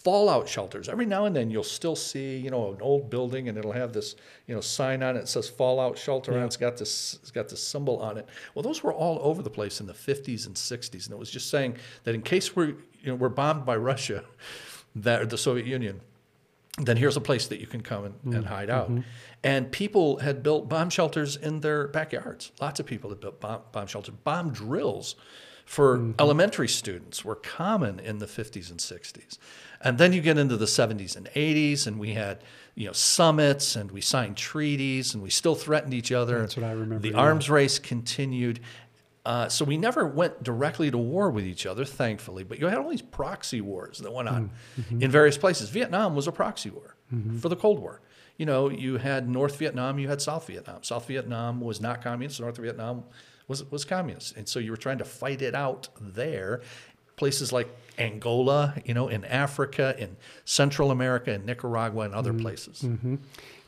Fallout 0.04 0.48
shelters. 0.48 0.88
Every 0.88 1.06
now 1.06 1.26
and 1.26 1.34
then 1.34 1.50
you'll 1.50 1.62
still 1.62 1.94
see, 1.94 2.36
you 2.36 2.50
know, 2.50 2.72
an 2.72 2.82
old 2.82 3.08
building 3.08 3.48
and 3.48 3.56
it'll 3.56 3.72
have 3.72 3.92
this, 3.92 4.16
you 4.46 4.54
know, 4.54 4.60
sign 4.60 5.02
on 5.02 5.16
it 5.16 5.20
that 5.20 5.28
says 5.28 5.48
fallout 5.48 5.96
shelter 5.96 6.32
and 6.32 6.44
it's 6.44 6.56
got 6.56 6.76
this 6.76 7.18
it's 7.22 7.30
got 7.30 7.48
this 7.48 7.62
symbol 7.62 7.98
on 7.98 8.18
it. 8.18 8.26
Well, 8.54 8.62
those 8.62 8.82
were 8.82 8.92
all 8.92 9.20
over 9.22 9.42
the 9.42 9.50
place 9.50 9.80
in 9.80 9.86
the 9.86 9.92
50s 9.92 10.46
and 10.46 10.56
60s 10.56 11.06
and 11.06 11.12
it 11.12 11.18
was 11.18 11.30
just 11.30 11.50
saying 11.50 11.76
that 12.04 12.14
in 12.14 12.22
case 12.22 12.56
we're, 12.56 12.66
you 12.66 13.06
know, 13.06 13.14
we're 13.14 13.28
bombed 13.28 13.64
by 13.64 13.76
Russia, 13.76 14.24
that 14.96 15.22
or 15.22 15.26
the 15.26 15.38
Soviet 15.38 15.66
Union, 15.66 16.00
then 16.78 16.96
here's 16.96 17.16
a 17.16 17.20
place 17.20 17.46
that 17.48 17.60
you 17.60 17.66
can 17.66 17.82
come 17.82 18.04
and, 18.04 18.14
and 18.24 18.34
mm-hmm. 18.34 18.44
hide 18.44 18.70
out. 18.70 18.90
Mm-hmm. 18.90 19.02
And 19.44 19.70
people 19.70 20.18
had 20.18 20.42
built 20.42 20.68
bomb 20.68 20.90
shelters 20.90 21.36
in 21.36 21.60
their 21.60 21.88
backyards. 21.88 22.52
Lots 22.60 22.80
of 22.80 22.86
people 22.86 23.10
had 23.10 23.20
built 23.20 23.40
bomb, 23.40 23.60
bomb 23.72 23.86
shelters, 23.86 24.14
bomb 24.24 24.52
drills 24.52 25.16
for 25.64 26.12
elementary 26.18 26.68
students 26.68 27.24
were 27.24 27.34
common 27.36 27.98
in 28.00 28.18
the 28.18 28.26
50s 28.26 28.70
and 28.70 28.78
60s. 28.80 29.38
And 29.80 29.98
then 29.98 30.12
you 30.12 30.20
get 30.20 30.38
into 30.38 30.56
the 30.56 30.66
70s 30.66 31.16
and 31.16 31.26
80s, 31.34 31.86
and 31.86 31.98
we 31.98 32.14
had 32.14 32.42
you 32.74 32.86
know 32.86 32.92
summits, 32.92 33.74
and 33.76 33.90
we 33.90 34.00
signed 34.00 34.36
treaties, 34.36 35.14
and 35.14 35.22
we 35.22 35.30
still 35.30 35.54
threatened 35.54 35.92
each 35.94 36.12
other. 36.12 36.40
That's 36.40 36.56
what 36.56 36.64
I 36.66 36.70
remember, 36.72 36.98
The 37.00 37.10
yeah. 37.10 37.16
arms 37.16 37.50
race 37.50 37.78
continued. 37.78 38.60
Uh, 39.24 39.48
so 39.48 39.64
we 39.64 39.76
never 39.76 40.04
went 40.06 40.42
directly 40.42 40.90
to 40.90 40.98
war 40.98 41.30
with 41.30 41.44
each 41.44 41.64
other, 41.64 41.84
thankfully. 41.84 42.42
But 42.44 42.58
you 42.58 42.66
had 42.66 42.78
all 42.78 42.90
these 42.90 43.02
proxy 43.02 43.60
wars 43.60 43.98
that 43.98 44.12
went 44.12 44.28
on 44.28 44.50
Mm-hmm. 44.80 45.02
in 45.02 45.10
various 45.10 45.38
places. 45.38 45.70
Vietnam 45.70 46.14
was 46.16 46.26
a 46.26 46.32
proxy 46.32 46.70
war 46.70 46.96
for 47.40 47.48
the 47.48 47.56
Cold 47.56 47.78
War. 47.78 48.00
You 48.38 48.46
know, 48.46 48.68
you 48.70 48.96
had 48.96 49.28
North 49.28 49.56
Vietnam, 49.58 49.98
you 49.98 50.08
had 50.08 50.20
South 50.22 50.46
Vietnam. 50.46 50.82
South 50.82 51.06
Vietnam 51.06 51.60
was 51.60 51.80
not 51.80 52.02
communist. 52.02 52.40
North 52.40 52.56
Vietnam 52.56 53.04
was 53.48 53.64
was 53.70 53.84
communist, 53.84 54.36
and 54.36 54.48
so 54.48 54.58
you 54.58 54.70
were 54.70 54.76
trying 54.76 54.98
to 54.98 55.04
fight 55.04 55.42
it 55.42 55.54
out 55.54 55.88
there. 56.00 56.60
Places 57.16 57.52
like 57.52 57.68
Angola, 57.98 58.74
you 58.84 58.94
know, 58.94 59.08
in 59.08 59.24
Africa, 59.26 59.94
in 59.98 60.16
Central 60.44 60.90
America, 60.90 61.32
in 61.34 61.44
Nicaragua, 61.44 62.04
and 62.04 62.14
Mm-hmm. 62.14 62.18
other 62.18 62.32
places. 62.32 62.84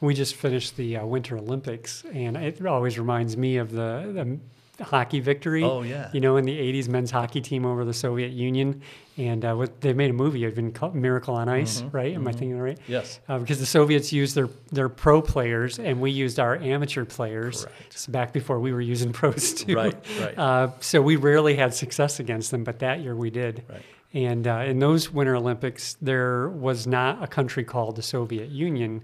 We 0.00 0.14
just 0.14 0.34
finished 0.34 0.76
the 0.76 0.96
uh, 0.96 1.06
Winter 1.06 1.36
Olympics, 1.36 2.04
and 2.12 2.36
it 2.36 2.64
always 2.66 2.98
reminds 2.98 3.36
me 3.36 3.58
of 3.58 3.70
the, 3.70 4.10
the 4.12 4.38
hockey 4.80 5.20
victory. 5.20 5.62
Oh, 5.62 5.82
yeah. 5.82 6.10
You 6.12 6.20
know, 6.20 6.36
in 6.36 6.44
the 6.44 6.56
'80s, 6.56 6.88
men's 6.88 7.10
hockey 7.10 7.40
team 7.40 7.64
over 7.64 7.84
the 7.84 7.92
Soviet 7.94 8.32
Union, 8.32 8.82
and 9.16 9.44
uh, 9.44 9.54
what, 9.54 9.80
they 9.80 9.92
made 9.92 10.10
a 10.10 10.14
movie. 10.14 10.44
It's 10.44 10.54
been 10.54 10.72
called 10.72 10.94
Miracle 10.94 11.34
on 11.34 11.48
Ice, 11.48 11.80
Mm-hmm. 11.82 11.96
right? 11.96 12.14
Am 12.14 12.26
I 12.26 12.32
thinking 12.32 12.58
right? 12.58 12.78
Yes. 12.88 13.20
Uh, 13.28 13.38
because 13.38 13.60
the 13.60 13.66
Soviets 13.66 14.12
used 14.12 14.34
their 14.34 14.48
their 14.72 14.88
pro 14.88 15.22
players, 15.22 15.78
and 15.78 16.00
we 16.00 16.10
used 16.10 16.40
our 16.40 16.56
amateur 16.56 17.04
players. 17.04 17.64
Correct. 17.64 18.12
Back 18.12 18.32
before 18.32 18.58
we 18.60 18.72
were 18.72 18.80
using 18.80 19.12
pros 19.12 19.54
too. 19.54 19.74
Right, 19.76 19.94
right. 20.20 20.38
Uh, 20.38 20.70
so 20.80 21.00
we 21.00 21.16
rarely 21.16 21.54
had 21.56 21.74
success 21.74 22.20
against 22.20 22.50
them, 22.50 22.64
but 22.64 22.80
that 22.80 23.00
year 23.00 23.14
we 23.16 23.30
did. 23.30 23.64
Right. 23.68 23.82
And 24.12 24.46
uh, 24.46 24.58
in 24.66 24.78
those 24.78 25.10
Winter 25.12 25.34
Olympics, 25.34 25.96
there 26.00 26.48
was 26.48 26.86
not 26.86 27.20
a 27.22 27.26
country 27.26 27.64
called 27.64 27.96
the 27.96 28.02
Soviet 28.02 28.48
Union. 28.48 29.02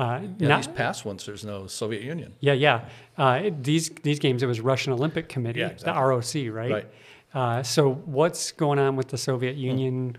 Uh, 0.00 0.20
Yeah, 0.38 0.48
not, 0.48 0.56
these 0.64 0.74
past 0.74 1.04
ones, 1.04 1.26
there's 1.26 1.44
no 1.44 1.66
Soviet 1.66 2.02
Union. 2.02 2.32
yeah, 2.40 2.54
yeah. 2.54 2.88
Uh, 3.18 3.50
these 3.60 3.90
these 4.02 4.18
games, 4.18 4.42
it 4.42 4.46
was 4.46 4.60
Russian 4.60 4.92
Olympic 4.92 5.28
Committee, 5.28 5.60
Yeah, 5.60 5.74
the. 5.74 5.92
ROC, 5.92 6.34
right? 6.54 6.72
Right. 6.72 6.86
Uh, 7.32 7.62
so 7.62 7.92
what's 8.18 8.52
going 8.52 8.78
on 8.78 8.96
with 8.96 9.08
the 9.08 9.18
Soviet 9.18 9.56
Union? 9.56 10.16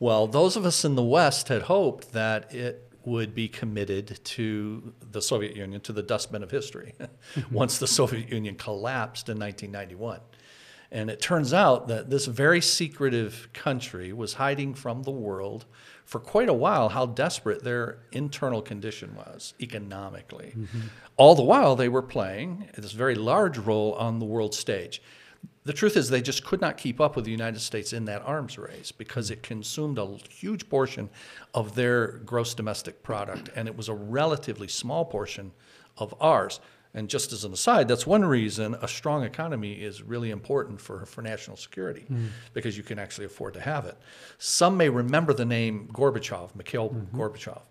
Well, 0.00 0.26
those 0.26 0.56
of 0.56 0.64
us 0.64 0.84
in 0.84 0.94
the 0.94 1.02
West 1.02 1.48
had 1.48 1.62
hoped 1.62 2.12
that 2.12 2.52
it 2.54 2.92
would 3.04 3.34
be 3.34 3.48
committed 3.48 4.20
to 4.22 4.92
the 5.12 5.22
Soviet 5.22 5.56
Union, 5.56 5.80
to 5.80 5.92
the 5.92 6.02
dustbin 6.02 6.42
of 6.42 6.50
history, 6.50 6.94
once 7.50 7.78
the 7.78 7.86
Soviet 7.86 8.28
Union 8.30 8.54
collapsed 8.56 9.28
in 9.28 9.38
1991. 9.38 10.20
And 10.90 11.10
it 11.10 11.20
turns 11.20 11.52
out 11.52 11.88
that 11.88 12.10
this 12.10 12.26
very 12.26 12.60
secretive 12.60 13.48
country 13.52 14.12
was 14.12 14.34
hiding 14.34 14.74
from 14.74 15.02
the 15.02 15.10
world 15.10 15.66
for 16.08 16.20
quite 16.20 16.48
a 16.48 16.54
while 16.54 16.88
how 16.88 17.04
desperate 17.04 17.62
their 17.62 17.98
internal 18.12 18.62
condition 18.62 19.14
was 19.14 19.52
economically. 19.60 20.54
Mm-hmm. 20.56 20.80
All 21.18 21.34
the 21.34 21.42
while, 21.42 21.76
they 21.76 21.90
were 21.90 22.00
playing 22.00 22.70
this 22.78 22.92
very 22.92 23.14
large 23.14 23.58
role 23.58 23.92
on 23.92 24.18
the 24.18 24.24
world 24.24 24.54
stage. 24.54 25.02
The 25.64 25.74
truth 25.74 25.98
is, 25.98 26.08
they 26.08 26.22
just 26.22 26.46
could 26.46 26.62
not 26.62 26.78
keep 26.78 26.98
up 26.98 27.14
with 27.14 27.26
the 27.26 27.30
United 27.30 27.60
States 27.60 27.92
in 27.92 28.06
that 28.06 28.22
arms 28.22 28.56
race 28.56 28.90
because 28.90 29.30
it 29.30 29.42
consumed 29.42 29.98
a 29.98 30.16
huge 30.30 30.70
portion 30.70 31.10
of 31.52 31.74
their 31.74 32.06
gross 32.24 32.54
domestic 32.54 33.02
product, 33.02 33.50
and 33.54 33.68
it 33.68 33.76
was 33.76 33.90
a 33.90 33.94
relatively 33.94 34.66
small 34.66 35.04
portion 35.04 35.52
of 35.98 36.14
ours. 36.22 36.58
And 36.98 37.08
just 37.08 37.32
as 37.32 37.44
an 37.44 37.52
aside, 37.52 37.86
that's 37.86 38.08
one 38.08 38.24
reason 38.24 38.74
a 38.82 38.88
strong 38.88 39.22
economy 39.22 39.74
is 39.74 40.02
really 40.02 40.32
important 40.32 40.80
for, 40.80 41.06
for 41.06 41.22
national 41.22 41.56
security 41.56 42.00
hmm. 42.00 42.26
because 42.54 42.76
you 42.76 42.82
can 42.82 42.98
actually 42.98 43.26
afford 43.26 43.54
to 43.54 43.60
have 43.60 43.86
it. 43.86 43.96
Some 44.38 44.76
may 44.76 44.88
remember 44.88 45.32
the 45.32 45.44
name 45.44 45.88
Gorbachev, 45.92 46.56
Mikhail 46.56 46.88
hmm. 46.88 47.16
Gorbachev. 47.16 47.62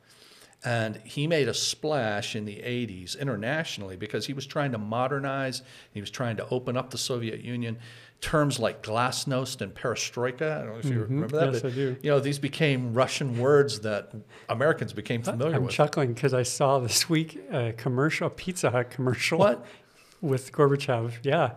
And 0.63 0.95
he 1.03 1.27
made 1.27 1.49
a 1.49 1.53
splash 1.53 2.37
in 2.37 2.45
the 2.45 2.55
80s 2.55 3.19
internationally 3.19 3.97
because 3.97 4.25
he 4.25 4.33
was 4.33 4.45
trying 4.45 4.71
to 4.71 4.77
modernize, 4.77 5.61
he 5.91 5.99
was 5.99 6.09
trying 6.09 6.37
to 6.37 6.47
open 6.47 6.77
up 6.77 6.91
the 6.91 6.97
Soviet 6.97 7.41
Union. 7.41 7.77
Terms 8.19 8.59
like 8.59 8.81
glasnost 8.81 9.61
and 9.61 9.73
perestroika, 9.73 10.57
I 10.57 10.63
don't 10.63 10.73
know 10.73 10.79
if 10.79 10.85
you 10.85 10.91
mm-hmm. 10.91 11.13
remember 11.13 11.39
that, 11.39 11.53
Yes, 11.53 11.61
but 11.61 11.71
I 11.71 11.75
do. 11.75 11.95
you 12.01 12.09
know, 12.09 12.19
these 12.19 12.39
became 12.39 12.93
Russian 12.93 13.37
words 13.37 13.81
that 13.81 14.11
Americans 14.49 14.91
became 14.91 15.21
familiar 15.21 15.59
with. 15.59 15.69
I'm 15.69 15.75
chuckling 15.75 16.13
because 16.13 16.33
I 16.33 16.43
saw 16.43 16.79
this 16.79 17.07
week 17.07 17.39
a 17.51 17.73
commercial, 17.73 18.27
a 18.27 18.29
Pizza 18.31 18.71
Hut 18.71 18.89
commercial. 18.89 19.39
What? 19.39 19.65
With 20.19 20.51
Gorbachev, 20.51 21.19
yeah, 21.21 21.51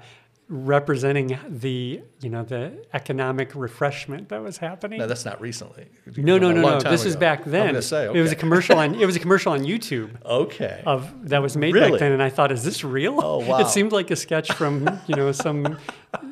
representing 0.51 1.39
the 1.49 2.03
you 2.21 2.29
know 2.29 2.43
the 2.43 2.85
economic 2.93 3.55
refreshment 3.55 4.29
that 4.31 4.43
was 4.43 4.59
happening. 4.59 4.99
No, 4.99 5.07
that's 5.07 5.25
not 5.25 5.41
recently. 5.41 5.87
No, 6.17 6.39
no, 6.39 6.51
no, 6.51 6.79
no. 6.79 6.81
This 6.81 7.05
is 7.05 7.15
back 7.15 7.45
then. 7.45 7.77
I'm 7.77 7.83
say, 7.83 8.07
It 8.13 8.21
was 8.21 8.33
a 8.33 8.37
commercial 8.37 8.77
on. 8.77 8.95
It 9.01 9.07
was 9.07 9.17
a 9.17 9.21
commercial 9.21 9.53
on 9.53 9.61
YouTube 9.61 10.23
Okay. 10.25 10.83
of 10.85 11.29
that 11.29 11.41
was 11.41 11.57
made 11.57 11.73
Really? 11.73 11.93
back 11.93 12.01
then, 12.01 12.13
and 12.13 12.23
I 12.23 12.29
thought, 12.29 12.51
is 12.51 12.65
this 12.65 12.83
real? 12.83 13.21
Oh, 13.23 13.39
wow. 13.47 13.61
It 13.61 13.69
seemed 13.69 13.93
like 13.93 14.11
a 14.11 14.17
sketch 14.17 14.53
from 14.53 15.01
you 15.07 15.15
know 15.15 15.31
some 15.31 15.79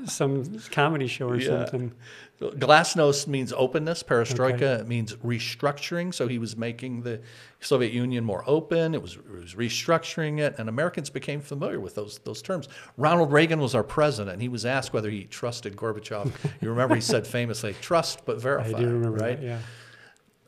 some 0.09 0.59
comedy 0.71 1.07
show 1.07 1.29
or 1.29 1.37
Yeah. 1.37 1.65
something. 1.67 1.93
Glasnost 2.41 3.27
means 3.27 3.53
openness. 3.53 4.03
Perestroika 4.05 4.87
means 4.87 5.15
restructuring. 5.17 6.15
So 6.15 6.29
he 6.29 6.38
was 6.38 6.57
making 6.57 7.03
the 7.03 7.21
Soviet 7.61 7.93
Union 7.93 8.25
more 8.25 8.45
open. 8.47 8.95
It 8.95 9.03
was, 9.03 9.15
it 9.17 9.29
was 9.31 9.55
restructuring 9.55 10.38
it, 10.38 10.55
and 10.57 10.69
Americans 10.69 11.11
became 11.11 11.41
familiar 11.41 11.81
with 11.81 11.97
those 11.97 12.19
those 12.21 12.41
terms. 12.41 12.69
Ronald 12.97 13.33
Reagan 13.33 13.59
was 13.61 13.75
our 13.75 13.83
president. 13.83 14.35
and 14.35 14.43
He 14.43 14.49
was 14.49 14.65
asked 14.65 14.93
whether 14.93 15.11
he 15.11 15.25
trusted 15.25 15.75
Gorbachev. 15.77 16.31
You 16.61 16.71
remember 16.71 16.95
he 16.95 17.00
said 17.00 17.27
famously, 17.27 17.75
"Trust 17.81 18.25
but 18.25 18.41
verify." 18.41 18.69
I 18.69 18.73
verify." 18.73 18.85
do 18.88 18.93
remember 18.95 19.19
right? 19.19 19.41
that. 19.41 19.45
Yeah. 19.47 19.59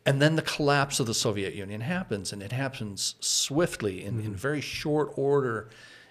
And 0.07 0.23
then 0.23 0.35
the 0.37 0.43
collapse 0.43 0.99
of 1.01 1.07
the 1.07 1.15
Soviet 1.15 1.55
Union 1.55 1.81
happens, 1.83 2.33
and 2.33 2.43
it 2.43 2.53
happens 2.53 3.17
swiftly 3.21 4.05
in, 4.05 4.15
Mm-hmm. 4.15 4.27
in 4.29 4.35
very 4.35 4.61
short 4.61 5.11
order. 5.17 5.69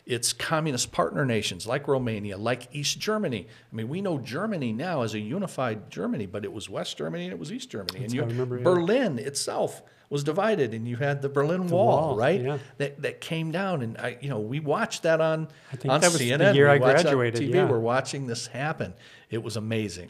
It's 0.09 0.33
communist 0.33 0.91
partner 0.91 1.23
nations 1.23 1.67
like 1.67 1.87
Romania, 1.87 2.35
like 2.35 2.67
East 2.75 2.99
Germany. 2.99 3.45
I 3.71 3.75
mean, 3.75 3.87
we 3.87 4.01
know 4.01 4.17
Germany 4.17 4.73
now 4.73 5.03
as 5.03 5.13
a 5.13 5.19
unified 5.19 5.91
Germany, 5.91 6.25
but 6.25 6.43
it 6.43 6.51
was 6.51 6.67
West 6.67 6.97
Germany 6.97 7.25
and 7.25 7.33
it 7.33 7.37
was 7.37 7.51
East 7.51 7.69
Germany. 7.69 8.05
and 8.05 8.11
you, 8.11 8.23
remember, 8.23 8.57
yeah. 8.57 8.63
Berlin 8.63 9.19
itself 9.19 9.83
was 10.09 10.23
divided, 10.23 10.73
and 10.73 10.87
you 10.87 10.95
had 10.95 11.21
the 11.21 11.29
Berlin 11.29 11.67
Wall, 11.67 11.85
wall, 11.85 12.17
right? 12.17 12.41
yeah. 12.41 12.57
That, 12.79 12.99
that 13.03 13.21
came 13.21 13.51
down, 13.51 13.83
and 13.83 13.99
I, 13.99 14.17
you 14.19 14.29
know, 14.29 14.39
we 14.39 14.59
watched 14.59 15.03
that 15.03 15.21
on 15.21 15.47
I 15.71 15.75
think 15.75 15.93
on 15.93 16.01
that 16.01 16.07
was 16.07 16.17
the 16.17 16.25
year 16.25 16.37
We 16.37 16.63
I 16.65 16.77
watched 16.79 17.03
that 17.03 17.09
on 17.09 17.15
graduated, 17.15 17.41
TV. 17.43 17.53
yeah. 17.53 17.69
We're 17.69 17.77
watching 17.77 18.25
this 18.25 18.47
happen. 18.47 18.95
It 19.29 19.43
was 19.43 19.57
amazing. 19.57 20.09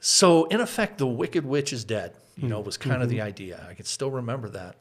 So, 0.00 0.46
in 0.46 0.60
effect, 0.60 0.98
the 0.98 1.06
Wicked 1.06 1.46
Witch 1.46 1.72
is 1.72 1.84
dead, 1.84 2.14
you 2.36 2.48
know, 2.48 2.58
hmm. 2.58 2.66
was 2.66 2.76
kind 2.76 3.00
of 3.00 3.08
the 3.08 3.18
mm-hmm. 3.18 3.28
idea. 3.28 3.66
I 3.70 3.74
can 3.74 3.84
still 3.84 4.10
remember 4.10 4.48
that. 4.48 4.74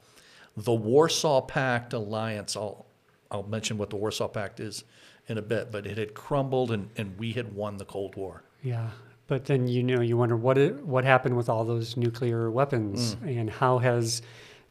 The 0.58 0.74
Warsaw 0.74 1.42
Pact 1.42 1.94
alliance, 1.94 2.56
I'll, 2.56 2.88
I'll 3.34 3.44
mention 3.44 3.78
what 3.78 3.90
the 3.90 3.96
Warsaw 3.98 4.28
Pact 4.30 4.60
is 4.60 4.84
in 5.28 5.38
a 5.38 5.42
bit, 5.42 5.72
but 5.72 5.86
it 5.88 5.98
had 5.98 6.14
crumbled 6.14 6.72
and, 6.72 6.90
and 6.96 7.18
we 7.18 7.32
had 7.34 7.54
won 7.56 7.78
the 7.78 7.86
Cold 7.86 8.16
War. 8.16 8.44
Yeah, 8.62 8.90
but 9.28 9.46
then 9.46 9.68
you 9.68 9.82
know 9.84 10.02
you 10.02 10.16
wonder 10.16 10.38
what 10.38 10.58
it, 10.58 10.86
what 10.86 11.04
happened 11.04 11.36
with 11.36 11.50
all 11.50 11.66
those 11.66 11.98
nuclear 11.98 12.52
weapons 12.52 13.16
Mm. 13.16 13.40
and 13.42 13.50
how 13.50 13.80
has 13.80 14.22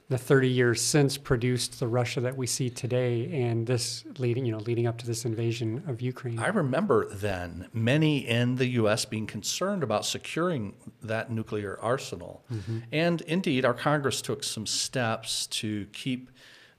the 0.09 0.19
30 0.19 0.49
years 0.49 0.81
since 0.83 1.17
produced 1.17 1.81
the 1.81 1.87
Russia 1.89 2.21
that 2.21 2.37
we 2.37 2.47
see 2.47 2.69
today 2.69 3.33
and 3.45 3.67
this 3.67 4.05
leading 4.19 4.45
you 4.45 4.53
know 4.53 4.59
leading 4.59 4.87
up 4.87 4.99
to 4.99 5.07
this 5.07 5.25
invasion 5.25 5.83
of 5.87 6.03
Ukraine. 6.03 6.39
I 6.39 6.49
remember 6.49 7.07
then 7.09 7.69
many 7.73 8.19
in 8.19 8.57
the 8.57 8.67
U.S. 8.81 9.07
being 9.07 9.27
concerned 9.27 9.83
about 9.83 10.05
securing 10.05 10.75
that 11.03 11.31
nuclear 11.31 11.79
arsenal. 11.81 12.45
And 12.93 13.23
indeed, 13.23 13.65
our 13.65 13.73
Congress 13.75 14.21
took 14.21 14.45
some 14.45 14.67
steps 14.67 15.47
to 15.47 15.87
keep 15.95 16.31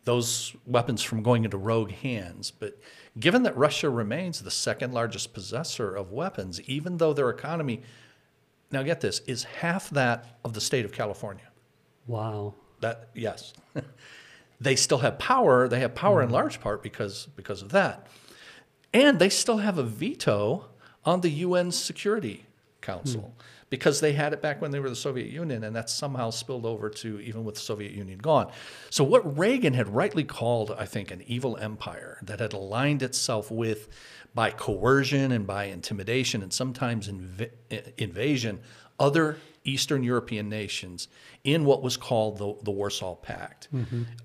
those 0.06 0.56
weapons 0.66 1.02
from 1.02 1.24
going 1.24 1.46
into 1.46 1.58
rogue 1.58 1.92
hands. 1.92 2.52
But 2.52 2.80
given 3.20 3.44
that 3.44 3.56
Russia 3.56 3.90
remains 3.90 4.42
the 4.42 4.52
second 4.52 4.94
largest 4.94 5.34
possessor 5.34 5.96
of 5.96 6.12
weapons, 6.12 6.62
even 6.62 6.98
though 6.98 7.14
their 7.14 7.30
economy, 7.30 7.82
now 8.72 8.84
get 8.84 9.02
this, 9.02 9.20
is 9.22 9.44
half 9.44 9.90
that 9.92 10.38
of 10.44 10.54
the 10.54 10.62
state 10.62 10.86
of 10.86 10.92
California. 10.92 11.48
wow. 12.08 12.54
That 12.82 13.08
yes, 13.14 13.54
they 14.60 14.76
still 14.76 14.98
have 14.98 15.18
power. 15.18 15.70
They 15.70 15.80
have 15.80 15.96
power 15.96 16.22
in 16.22 16.28
mm-hmm. 16.28 16.36
large 16.36 16.60
part 16.60 16.84
because 16.84 17.28
because 17.38 17.62
of 17.62 17.70
that, 17.70 18.08
and 18.94 19.20
they 19.20 19.30
still 19.30 19.60
have 19.60 19.78
a 19.78 19.84
veto 19.84 20.66
on 21.06 21.22
the 21.22 21.30
UN 21.30 21.72
Security 21.72 22.46
Council 22.84 23.34
because 23.70 24.00
they 24.02 24.14
had 24.14 24.34
it 24.34 24.42
back 24.42 24.62
when 24.62 24.70
they 24.70 24.80
were 24.80 24.90
the 24.90 24.96
Soviet 24.96 25.30
Union, 25.32 25.64
and 25.64 25.76
that 25.76 25.90
somehow 25.90 26.30
spilled 26.30 26.66
over 26.66 26.92
to 26.92 27.20
even 27.20 27.44
with 27.44 27.56
the 27.56 27.62
Soviet 27.62 27.92
Union 27.92 28.20
gone. 28.20 28.52
So 28.92 29.04
what 29.04 29.24
Reagan 29.36 29.74
had 29.74 29.88
rightly 29.90 30.24
called, 30.24 30.70
I 30.78 30.86
think, 30.86 31.10
an 31.10 31.24
evil 31.26 31.58
empire 31.58 32.20
that 32.22 32.40
had 32.40 32.54
aligned 32.54 33.02
itself 33.02 33.50
with 33.50 33.90
by 34.36 34.52
coercion 34.52 35.32
and 35.32 35.48
by 35.48 35.66
intimidation 35.66 36.44
and 36.44 36.54
sometimes 36.54 37.08
inv- 37.08 37.50
invasion 37.98 38.60
other 39.00 39.38
Eastern 39.64 40.04
European 40.04 40.50
nations 40.50 41.08
in 41.44 41.66
what 41.66 41.82
was 41.82 41.98
called 41.98 42.38
the, 42.38 42.54
the 42.64 42.72
Warsaw 42.72 43.16
Pact. 43.16 43.70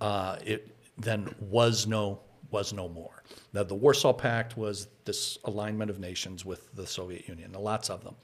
Uh, 0.00 0.37
it 0.45 0.77
then 0.99 1.35
was 1.41 1.87
no 1.87 2.21
was 2.50 2.73
no 2.73 2.88
more. 2.88 3.23
Now, 3.52 3.62
the 3.62 3.75
Warsaw 3.75 4.12
Pact 4.12 4.57
was 4.57 4.88
this 5.05 5.38
alignment 5.45 5.90
of 5.90 5.99
nations 5.99 6.45
with 6.45 6.75
the 6.75 6.87
Soviet 6.87 7.28
Union, 7.28 7.52
lots 7.52 7.90
of 7.90 8.05
them. 8.05 8.17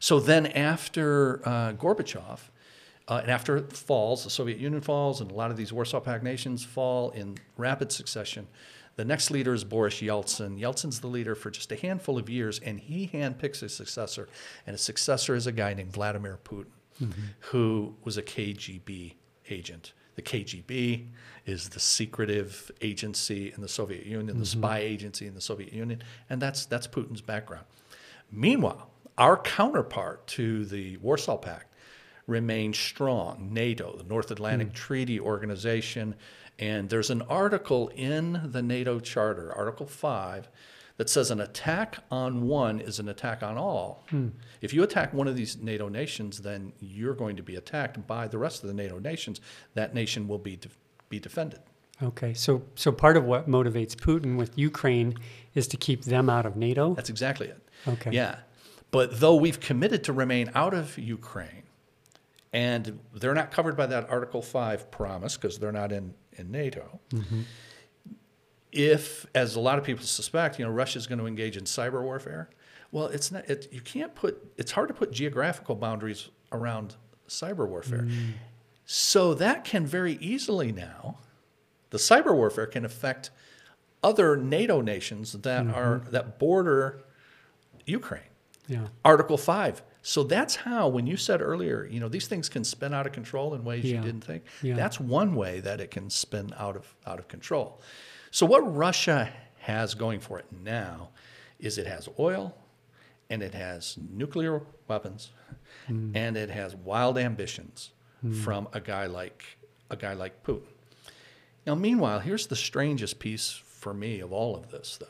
So 0.00 0.20
then, 0.20 0.46
after 0.46 1.40
uh, 1.46 1.72
Gorbachev, 1.72 2.40
uh, 3.08 3.20
and 3.22 3.30
after 3.30 3.56
it 3.56 3.72
falls, 3.72 4.24
the 4.24 4.30
Soviet 4.30 4.58
Union 4.58 4.80
falls, 4.80 5.20
and 5.20 5.30
a 5.30 5.34
lot 5.34 5.50
of 5.50 5.56
these 5.56 5.72
Warsaw 5.72 6.00
Pact 6.00 6.22
nations 6.22 6.64
fall 6.64 7.10
in 7.10 7.38
rapid 7.56 7.90
succession. 7.90 8.46
The 8.96 9.04
next 9.04 9.30
leader 9.30 9.54
is 9.54 9.64
Boris 9.64 10.00
Yeltsin. 10.00 10.60
Yeltsin's 10.60 11.00
the 11.00 11.06
leader 11.06 11.34
for 11.34 11.50
just 11.50 11.72
a 11.72 11.76
handful 11.76 12.18
of 12.18 12.28
years, 12.28 12.58
and 12.60 12.78
he 12.78 13.08
handpicks 13.12 13.60
his 13.60 13.74
successor. 13.74 14.28
And 14.66 14.74
his 14.74 14.82
successor 14.82 15.34
is 15.34 15.46
a 15.46 15.52
guy 15.52 15.74
named 15.74 15.92
Vladimir 15.92 16.38
Putin, 16.44 16.72
mm-hmm. 17.02 17.22
who 17.38 17.94
was 18.04 18.16
a 18.16 18.22
KGB 18.22 19.14
agent. 19.48 19.92
The 20.20 20.38
KGB 20.44 21.06
is 21.46 21.70
the 21.70 21.80
secretive 21.80 22.70
agency 22.82 23.54
in 23.54 23.62
the 23.62 23.68
Soviet 23.68 24.04
Union, 24.04 24.28
mm-hmm. 24.28 24.40
the 24.40 24.46
spy 24.46 24.80
agency 24.80 25.26
in 25.26 25.34
the 25.34 25.40
Soviet 25.40 25.72
Union, 25.72 26.02
and 26.28 26.42
that's 26.42 26.66
that's 26.66 26.86
Putin's 26.86 27.22
background. 27.22 27.64
Meanwhile, 28.30 28.90
our 29.16 29.38
counterpart 29.38 30.26
to 30.28 30.66
the 30.66 30.98
Warsaw 30.98 31.38
Pact 31.38 31.72
remains 32.26 32.78
strong. 32.78 33.48
NATO, 33.50 33.96
the 33.96 34.04
North 34.04 34.30
Atlantic 34.30 34.68
mm. 34.68 34.74
Treaty 34.74 35.18
Organization, 35.18 36.14
and 36.58 36.90
there's 36.90 37.08
an 37.08 37.22
article 37.22 37.88
in 37.88 38.42
the 38.44 38.60
NATO 38.60 39.00
Charter, 39.00 39.54
Article 39.54 39.86
5, 39.86 40.50
that 41.00 41.08
says 41.08 41.30
an 41.30 41.40
attack 41.40 41.96
on 42.10 42.46
one 42.46 42.78
is 42.78 42.98
an 42.98 43.08
attack 43.08 43.42
on 43.42 43.56
all. 43.56 44.04
Hmm. 44.10 44.28
If 44.60 44.74
you 44.74 44.82
attack 44.82 45.14
one 45.14 45.28
of 45.28 45.34
these 45.34 45.56
NATO 45.56 45.88
nations, 45.88 46.42
then 46.42 46.74
you're 46.78 47.14
going 47.14 47.36
to 47.36 47.42
be 47.42 47.56
attacked 47.56 48.06
by 48.06 48.28
the 48.28 48.36
rest 48.36 48.62
of 48.62 48.68
the 48.68 48.74
NATO 48.74 48.98
nations. 48.98 49.40
That 49.72 49.94
nation 49.94 50.28
will 50.28 50.36
be 50.36 50.56
de- 50.56 50.68
be 51.08 51.18
defended. 51.18 51.60
Okay, 52.02 52.34
so 52.34 52.64
so 52.74 52.92
part 52.92 53.16
of 53.16 53.24
what 53.24 53.48
motivates 53.48 53.94
Putin 53.94 54.36
with 54.36 54.58
Ukraine 54.58 55.14
is 55.54 55.66
to 55.68 55.78
keep 55.78 56.04
them 56.04 56.28
out 56.28 56.44
of 56.44 56.54
NATO. 56.56 56.92
That's 56.92 57.08
exactly 57.08 57.46
it. 57.46 57.66
Okay. 57.88 58.10
Yeah, 58.10 58.40
but 58.90 59.20
though 59.20 59.36
we've 59.36 59.58
committed 59.58 60.04
to 60.04 60.12
remain 60.12 60.50
out 60.54 60.74
of 60.74 60.98
Ukraine, 60.98 61.62
and 62.52 63.00
they're 63.14 63.32
not 63.32 63.52
covered 63.52 63.74
by 63.74 63.86
that 63.86 64.10
Article 64.10 64.42
Five 64.42 64.90
promise 64.90 65.38
because 65.38 65.60
they're 65.60 65.72
not 65.72 65.92
in 65.92 66.12
in 66.36 66.50
NATO. 66.50 67.00
Mm-hmm 67.08 67.40
if, 68.72 69.26
as 69.34 69.56
a 69.56 69.60
lot 69.60 69.78
of 69.78 69.84
people 69.84 70.04
suspect, 70.04 70.58
you 70.58 70.64
know, 70.64 70.70
Russia 70.70 70.98
is 70.98 71.06
going 71.06 71.18
to 71.18 71.26
engage 71.26 71.56
in 71.56 71.64
cyber 71.64 72.02
warfare, 72.02 72.50
well, 72.92 73.06
it's 73.06 73.30
not. 73.30 73.48
It, 73.48 73.68
you 73.72 73.80
can't 73.80 74.14
put. 74.14 74.52
It's 74.56 74.72
hard 74.72 74.88
to 74.88 74.94
put 74.94 75.12
geographical 75.12 75.76
boundaries 75.76 76.28
around 76.50 76.96
cyber 77.28 77.68
warfare. 77.68 78.02
Mm. 78.02 78.32
So 78.84 79.34
that 79.34 79.64
can 79.64 79.86
very 79.86 80.14
easily 80.14 80.72
now, 80.72 81.18
the 81.90 81.98
cyber 81.98 82.34
warfare 82.34 82.66
can 82.66 82.84
affect 82.84 83.30
other 84.02 84.36
NATO 84.36 84.80
nations 84.80 85.32
that 85.32 85.64
mm-hmm. 85.64 85.74
are 85.74 85.98
that 86.10 86.38
border 86.38 87.02
Ukraine. 87.86 88.22
Yeah. 88.66 88.88
Article 89.04 89.36
five. 89.36 89.82
So 90.02 90.22
that's 90.22 90.56
how, 90.56 90.88
when 90.88 91.06
you 91.06 91.18
said 91.18 91.42
earlier, 91.42 91.84
you 91.84 92.00
know, 92.00 92.08
these 92.08 92.26
things 92.26 92.48
can 92.48 92.64
spin 92.64 92.94
out 92.94 93.06
of 93.06 93.12
control 93.12 93.52
in 93.54 93.64
ways 93.64 93.84
yeah. 93.84 93.96
you 93.96 94.00
didn't 94.00 94.24
think. 94.24 94.44
Yeah. 94.62 94.74
That's 94.74 94.98
one 94.98 95.34
way 95.34 95.60
that 95.60 95.78
it 95.78 95.90
can 95.90 96.08
spin 96.08 96.54
out 96.56 96.74
of 96.74 96.94
out 97.06 97.18
of 97.18 97.28
control. 97.28 97.80
So, 98.30 98.46
what 98.46 98.60
Russia 98.74 99.30
has 99.60 99.94
going 99.94 100.20
for 100.20 100.38
it 100.38 100.46
now 100.62 101.10
is 101.58 101.78
it 101.78 101.86
has 101.86 102.08
oil 102.18 102.56
and 103.28 103.42
it 103.42 103.54
has 103.54 103.96
nuclear 104.10 104.62
weapons 104.88 105.30
mm. 105.88 106.10
and 106.14 106.36
it 106.36 106.50
has 106.50 106.74
wild 106.74 107.18
ambitions 107.18 107.90
mm. 108.24 108.34
from 108.34 108.68
a 108.72 108.80
guy 108.80 109.06
like 109.06 109.44
a 109.90 109.96
guy 109.96 110.14
like 110.14 110.42
Putin. 110.44 110.62
Now, 111.66 111.74
meanwhile, 111.74 112.20
here's 112.20 112.46
the 112.46 112.56
strangest 112.56 113.18
piece 113.18 113.50
for 113.64 113.92
me 113.92 114.20
of 114.20 114.32
all 114.32 114.56
of 114.56 114.70
this, 114.70 114.96
though. 114.98 115.06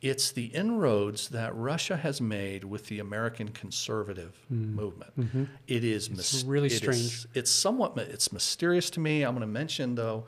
It's 0.00 0.30
the 0.30 0.46
inroads 0.46 1.28
that 1.30 1.54
Russia 1.56 1.96
has 1.96 2.20
made 2.20 2.62
with 2.62 2.86
the 2.86 3.00
American 3.00 3.48
conservative 3.48 4.38
mm. 4.52 4.74
movement. 4.74 5.18
Mm-hmm. 5.18 5.44
It 5.66 5.82
is 5.82 6.08
mis- 6.08 6.44
really 6.44 6.68
strange. 6.68 7.00
Is, 7.00 7.26
it's 7.34 7.50
somewhat 7.50 7.98
it's 7.98 8.32
mysterious 8.32 8.90
to 8.90 9.00
me. 9.00 9.22
I'm 9.22 9.32
going 9.32 9.40
to 9.40 9.46
mention 9.46 9.96
though 9.96 10.24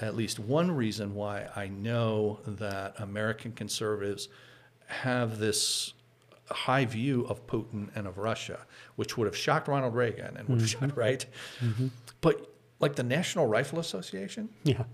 at 0.00 0.16
least 0.16 0.38
one 0.38 0.70
reason 0.70 1.14
why 1.14 1.48
I 1.54 1.68
know 1.68 2.40
that 2.46 2.98
American 2.98 3.52
conservatives 3.52 4.28
have 4.86 5.38
this 5.38 5.92
high 6.50 6.84
view 6.84 7.24
of 7.26 7.46
Putin 7.46 7.88
and 7.94 8.06
of 8.06 8.18
Russia, 8.18 8.66
which 8.96 9.16
would 9.16 9.26
have 9.26 9.36
shocked 9.36 9.68
Ronald 9.68 9.94
Reagan 9.94 10.36
and 10.36 10.48
would 10.48 10.60
have 10.60 10.68
mm-hmm. 10.68 10.86
shocked, 10.86 10.96
right? 10.96 11.24
Mm-hmm. 11.60 11.88
But 12.20 12.54
like 12.80 12.96
the 12.96 13.02
National 13.02 13.46
Rifle 13.46 13.78
Association, 13.78 14.48
yeah. 14.64 14.84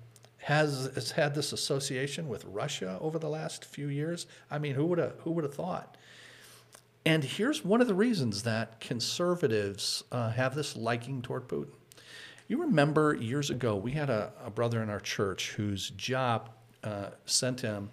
Has, 0.45 0.91
has 0.95 1.11
had 1.11 1.35
this 1.35 1.53
association 1.53 2.27
with 2.27 2.47
Russia 2.47 2.97
over 3.03 3.19
the 3.19 3.29
last 3.29 3.63
few 3.63 3.89
years. 3.89 4.27
I 4.51 4.59
mean, 4.59 4.75
who 4.75 4.87
would 4.87 4.99
have 4.99 5.13
who 5.19 5.33
would 5.33 5.45
have 5.45 5.55
thought? 5.55 5.99
And 7.05 7.23
here's 7.23 7.63
one 7.63 7.83
of 7.83 7.87
the 7.87 7.95
reasons 7.95 8.43
that 8.45 8.81
conservatives 8.81 10.03
uh, 10.11 10.31
have 10.31 10.55
this 10.55 10.77
liking 10.77 11.21
toward 11.21 11.47
Putin. 11.47 11.73
You 12.51 12.63
remember 12.63 13.15
years 13.15 13.51
ago, 13.51 13.77
we 13.77 13.93
had 13.93 14.11
a, 14.11 14.33
a 14.45 14.51
brother 14.51 14.83
in 14.83 14.91
our 14.91 14.99
church 14.99 15.53
whose 15.53 15.91
job 15.91 16.51
uh, 16.83 17.11
sent 17.25 17.61
him 17.61 17.91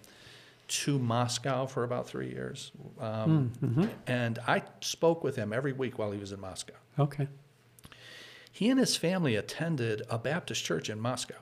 to 0.66 0.98
Moscow 0.98 1.64
for 1.66 1.84
about 1.84 2.08
three 2.08 2.28
years. 2.30 2.72
Um, 2.98 3.52
mm, 3.62 3.68
mm-hmm. 3.68 3.84
And 4.08 4.40
I 4.48 4.64
spoke 4.80 5.22
with 5.22 5.36
him 5.36 5.52
every 5.52 5.72
week 5.72 5.96
while 5.96 6.10
he 6.10 6.18
was 6.18 6.32
in 6.32 6.40
Moscow. 6.40 6.74
Okay. 6.98 7.28
He 8.50 8.68
and 8.68 8.80
his 8.80 8.96
family 8.96 9.36
attended 9.36 10.02
a 10.10 10.18
Baptist 10.18 10.64
church 10.64 10.90
in 10.90 10.98
Moscow 10.98 11.36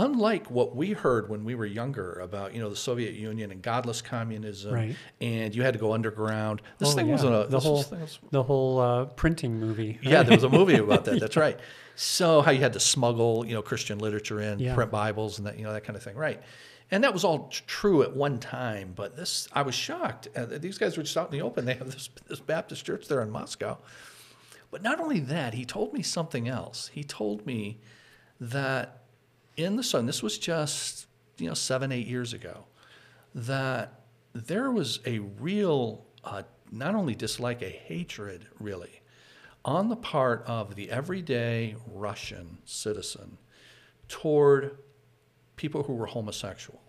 unlike 0.00 0.50
what 0.50 0.74
we 0.74 0.92
heard 0.92 1.28
when 1.28 1.44
we 1.44 1.54
were 1.54 1.66
younger 1.66 2.14
about 2.14 2.54
you 2.54 2.60
know 2.60 2.70
the 2.70 2.76
Soviet 2.76 3.14
Union 3.14 3.50
and 3.50 3.62
godless 3.62 4.02
communism, 4.02 4.72
right. 4.72 4.96
and 5.20 5.54
you 5.54 5.62
had 5.62 5.74
to 5.74 5.80
go 5.80 5.92
underground. 5.92 6.62
This 6.78 6.90
oh, 6.90 6.92
thing 6.92 7.06
yeah. 7.06 7.12
wasn't 7.12 7.34
a 7.34 7.46
the 7.48 7.60
whole 7.60 7.84
was, 7.90 8.18
the 8.30 8.42
whole 8.42 8.78
uh, 8.80 9.04
printing 9.06 9.60
movie. 9.60 9.98
Right? 10.02 10.12
Yeah, 10.12 10.22
there 10.22 10.36
was 10.36 10.44
a 10.44 10.48
movie 10.48 10.74
about 10.78 11.04
that. 11.04 11.20
That's 11.20 11.36
right. 11.36 11.58
So 11.96 12.40
how 12.40 12.50
you 12.50 12.60
had 12.60 12.72
to 12.72 12.80
smuggle 12.80 13.44
you 13.46 13.54
know 13.54 13.62
Christian 13.62 13.98
literature 13.98 14.40
in, 14.40 14.58
yeah. 14.58 14.74
print 14.74 14.90
Bibles, 14.90 15.38
and 15.38 15.46
that 15.46 15.58
you 15.58 15.64
know 15.64 15.72
that 15.72 15.84
kind 15.84 15.96
of 15.96 16.02
thing, 16.02 16.16
right? 16.16 16.40
And 16.92 17.04
that 17.04 17.12
was 17.12 17.22
all 17.22 17.48
true 17.68 18.02
at 18.02 18.16
one 18.16 18.40
time, 18.40 18.94
but 18.96 19.16
this 19.16 19.48
I 19.52 19.62
was 19.62 19.74
shocked. 19.74 20.28
Uh, 20.34 20.46
these 20.46 20.78
guys 20.78 20.96
were 20.96 21.04
just 21.04 21.16
out 21.16 21.32
in 21.32 21.38
the 21.38 21.44
open. 21.44 21.64
They 21.64 21.74
have 21.74 21.90
this, 21.90 22.08
this 22.26 22.40
Baptist 22.40 22.84
church 22.84 23.06
there 23.06 23.22
in 23.22 23.30
Moscow. 23.30 23.78
But 24.72 24.82
not 24.82 25.00
only 25.00 25.20
that, 25.20 25.54
he 25.54 25.64
told 25.64 25.92
me 25.92 26.02
something 26.02 26.48
else. 26.48 26.90
He 26.92 27.02
told 27.04 27.44
me 27.44 27.78
that 28.40 28.99
in 29.64 29.76
the 29.76 29.82
sun, 29.82 30.06
this 30.06 30.22
was 30.22 30.38
just, 30.38 31.06
you 31.38 31.48
know, 31.48 31.54
seven, 31.54 31.92
eight 31.92 32.06
years 32.06 32.32
ago, 32.32 32.64
that 33.34 34.00
there 34.32 34.70
was 34.70 35.00
a 35.06 35.18
real, 35.18 36.04
uh, 36.24 36.42
not 36.70 36.94
only 36.94 37.14
dislike, 37.14 37.62
a 37.62 37.68
hatred, 37.68 38.46
really, 38.58 39.02
on 39.64 39.88
the 39.88 39.96
part 39.96 40.42
of 40.46 40.74
the 40.74 40.90
everyday 40.90 41.76
Russian 41.92 42.58
citizen 42.64 43.38
toward 44.08 44.78
people 45.56 45.82
who 45.82 45.94
were 45.94 46.06
homosexual. 46.06 46.80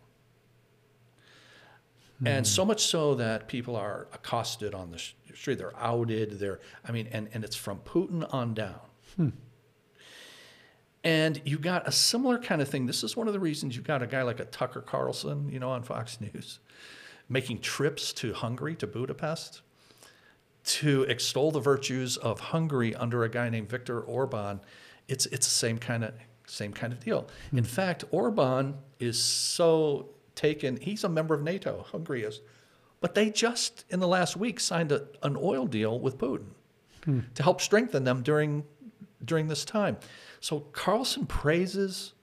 And 2.23 2.45
so 2.45 2.63
much 2.63 2.84
so 2.86 3.15
that 3.15 3.47
people 3.47 3.75
are 3.75 4.07
accosted 4.13 4.75
on 4.75 4.91
the 4.91 4.99
street, 5.34 5.57
they're 5.57 5.75
outed, 5.75 6.39
they're, 6.39 6.60
I 6.88 6.91
mean, 6.91 7.07
and, 7.12 7.27
and 7.34 7.43
it's 7.43 7.55
from 7.55 7.79
Putin 7.79 8.31
on 8.31 8.53
down. 8.53 8.79
Hmm. 9.15 9.29
And 11.04 11.42
you 11.46 11.58
got 11.58 11.88
a 11.88 11.92
similar 11.92 12.38
kind 12.38 12.62
of 12.62 12.70
thing. 12.70 12.86
This 12.86 13.04
is 13.04 13.18
one 13.18 13.28
of 13.28 13.34
the 13.34 13.40
reasons 13.40 13.76
you 13.76 13.82
got 13.82 14.04
a 14.04 14.08
guy 14.08 14.22
like 14.22 14.40
a 14.40 14.46
Tucker 14.46 14.82
Carlson, 14.82 15.50
you 15.50 15.60
know, 15.60 15.72
on 15.72 15.82
Fox 15.82 16.22
News, 16.22 16.60
making 17.28 17.60
trips 17.62 18.14
to 18.14 18.34
Hungary, 18.34 18.76
to 18.76 18.88
Budapest, 18.88 19.62
to 20.64 21.04
extol 21.04 21.52
the 21.52 21.60
virtues 21.60 22.18
of 22.18 22.40
Hungary 22.40 22.94
under 22.96 23.24
a 23.24 23.30
guy 23.30 23.50
named 23.50 23.70
Viktor 23.70 24.00
Orban. 24.00 24.60
It's 25.08 25.26
it's 25.28 25.48
the 25.48 25.52
same 25.52 25.80
kind 25.80 26.04
of 26.04 26.14
same 26.46 26.72
kind 26.72 26.94
of 26.94 27.00
deal. 27.00 27.24
Mm-hmm. 27.24 27.58
In 27.60 27.64
fact, 27.64 28.04
Orban 28.12 28.76
is 29.00 29.20
so 29.20 30.10
taken. 30.36 30.78
He's 30.78 31.04
a 31.04 31.10
member 31.10 31.34
of 31.34 31.42
NATO. 31.42 31.86
Hungary 31.92 32.24
is, 32.24 32.42
but 33.00 33.16
they 33.16 33.32
just 33.32 33.86
in 33.90 34.00
the 34.00 34.08
last 34.08 34.38
week 34.38 34.60
signed 34.60 34.92
a, 34.92 35.08
an 35.24 35.36
oil 35.36 35.66
deal 35.66 36.00
with 36.00 36.20
Putin 36.20 36.50
mm. 37.08 37.34
to 37.34 37.44
help 37.44 37.60
strengthen 37.60 38.04
them 38.04 38.22
during 38.22 38.64
during 39.24 39.48
this 39.48 39.66
time. 39.66 39.98
So 40.41 40.60
Carlson 40.73 41.25
praises 41.25 42.13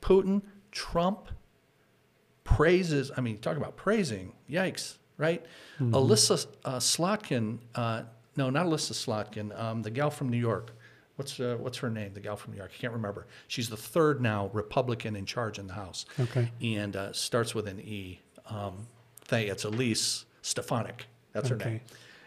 Putin, 0.00 0.42
Trump 0.72 1.28
praises, 2.44 3.10
I 3.14 3.20
mean, 3.20 3.38
talk 3.38 3.58
about 3.58 3.76
praising, 3.76 4.32
yikes, 4.50 4.96
right? 5.18 5.44
Mm-hmm. 5.78 5.94
Elissa 5.94 6.38
uh, 6.64 6.76
Slotkin, 6.76 7.58
uh, 7.74 8.04
no, 8.36 8.48
not 8.48 8.64
Elissa 8.64 8.94
Slotkin, 8.94 9.58
um, 9.60 9.82
the 9.82 9.90
gal 9.90 10.08
from 10.08 10.30
New 10.30 10.38
York. 10.38 10.72
What's, 11.16 11.40
uh, 11.40 11.56
what's 11.58 11.78
her 11.78 11.90
name, 11.90 12.14
the 12.14 12.20
gal 12.20 12.36
from 12.36 12.52
New 12.52 12.58
York? 12.58 12.70
I 12.74 12.80
can't 12.80 12.92
remember. 12.92 13.26
She's 13.48 13.68
the 13.68 13.76
third 13.76 14.22
now 14.22 14.50
Republican 14.52 15.16
in 15.16 15.26
charge 15.26 15.58
in 15.58 15.66
the 15.66 15.74
House. 15.74 16.06
Okay. 16.18 16.50
And 16.62 16.94
uh, 16.96 17.12
starts 17.12 17.54
with 17.54 17.66
an 17.66 17.80
E. 17.80 18.20
Um, 18.46 18.86
thing. 19.28 19.48
It's 19.48 19.64
Elise 19.64 20.24
Stefanik. 20.42 21.06
That's 21.32 21.50
her 21.50 21.56
name. 21.56 21.80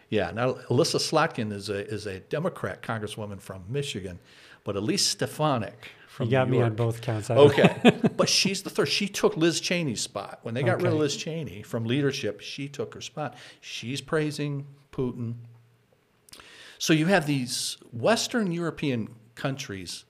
Yeah. 0.08 0.30
Now, 0.30 0.58
Elissa 0.70 0.98
Slotkin 0.98 1.52
is 1.52 1.68
a, 1.68 1.86
is 1.88 2.06
a 2.06 2.20
Democrat 2.20 2.82
congresswoman 2.82 3.40
from 3.40 3.64
Michigan 3.68 4.20
but 4.64 4.76
Elise 4.76 5.06
Stefanik 5.06 5.90
from 6.12 6.26
You 6.26 6.32
got 6.32 6.50
New 6.50 6.58
me 6.58 6.62
on 6.62 6.74
both 6.74 7.00
counts. 7.00 7.30
Okay, 7.30 7.92
but 8.16 8.28
she's 8.28 8.62
the 8.62 8.70
third. 8.70 8.88
She 8.88 9.08
took 9.08 9.36
Liz 9.36 9.60
Cheney's 9.60 10.02
spot 10.02 10.40
when 10.42 10.54
they 10.54 10.62
got 10.62 10.82
rid 10.82 10.92
of 10.92 10.98
Liz 10.98 11.16
Cheney 11.16 11.62
from 11.62 11.84
leadership. 11.84 12.40
She 12.40 12.68
took 12.68 12.94
her 12.94 13.00
spot. 13.00 13.34
She's 13.60 14.00
praising 14.00 14.66
Putin. 14.92 15.36
So 16.78 16.92
you 16.92 17.06
have 17.06 17.26
these 17.26 17.78
Western 17.92 18.52
European 18.52 19.14
countries 19.34 20.04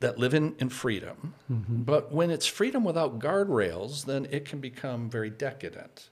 that 0.00 0.18
live 0.18 0.34
in, 0.34 0.54
in 0.58 0.68
freedom, 0.68 1.34
mm-hmm. 1.50 1.82
but 1.82 2.12
when 2.12 2.30
it's 2.30 2.46
freedom 2.46 2.82
without 2.82 3.18
guardrails, 3.18 4.04
then 4.04 4.26
it 4.30 4.44
can 4.44 4.58
become 4.60 5.10
very 5.10 5.30
decadent. 5.30 6.10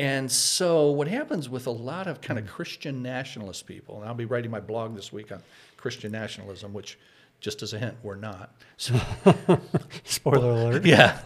And 0.00 0.32
so, 0.32 0.90
what 0.90 1.08
happens 1.08 1.50
with 1.50 1.66
a 1.66 1.70
lot 1.70 2.06
of 2.06 2.22
kind 2.22 2.38
of 2.38 2.46
hmm. 2.46 2.52
Christian 2.52 3.02
nationalist 3.02 3.66
people, 3.66 4.00
and 4.00 4.08
I'll 4.08 4.14
be 4.14 4.24
writing 4.24 4.50
my 4.50 4.58
blog 4.58 4.96
this 4.96 5.12
week 5.12 5.30
on 5.30 5.42
Christian 5.76 6.10
nationalism, 6.10 6.72
which, 6.72 6.98
just 7.40 7.62
as 7.62 7.74
a 7.74 7.78
hint, 7.78 7.96
we're 8.02 8.16
not. 8.16 8.54
So, 8.78 8.98
Spoiler 10.04 10.52
alert. 10.52 10.86
yeah. 10.86 11.20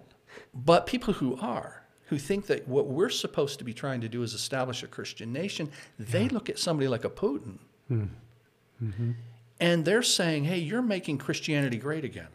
but 0.54 0.86
people 0.86 1.14
who 1.14 1.36
are, 1.36 1.84
who 2.06 2.18
think 2.18 2.46
that 2.46 2.66
what 2.66 2.88
we're 2.88 3.08
supposed 3.08 3.60
to 3.60 3.64
be 3.64 3.72
trying 3.72 4.00
to 4.00 4.08
do 4.08 4.24
is 4.24 4.34
establish 4.34 4.82
a 4.82 4.88
Christian 4.88 5.32
nation, 5.32 5.70
they 5.96 6.28
look 6.28 6.50
at 6.50 6.58
somebody 6.58 6.88
like 6.88 7.04
a 7.04 7.10
Putin. 7.10 7.58
Hmm. 7.86 8.04
Mm-hmm. 8.82 9.12
And 9.60 9.84
they're 9.84 10.02
saying, 10.02 10.42
hey, 10.42 10.58
you're 10.58 10.82
making 10.82 11.18
Christianity 11.18 11.76
great 11.76 12.04
again. 12.04 12.28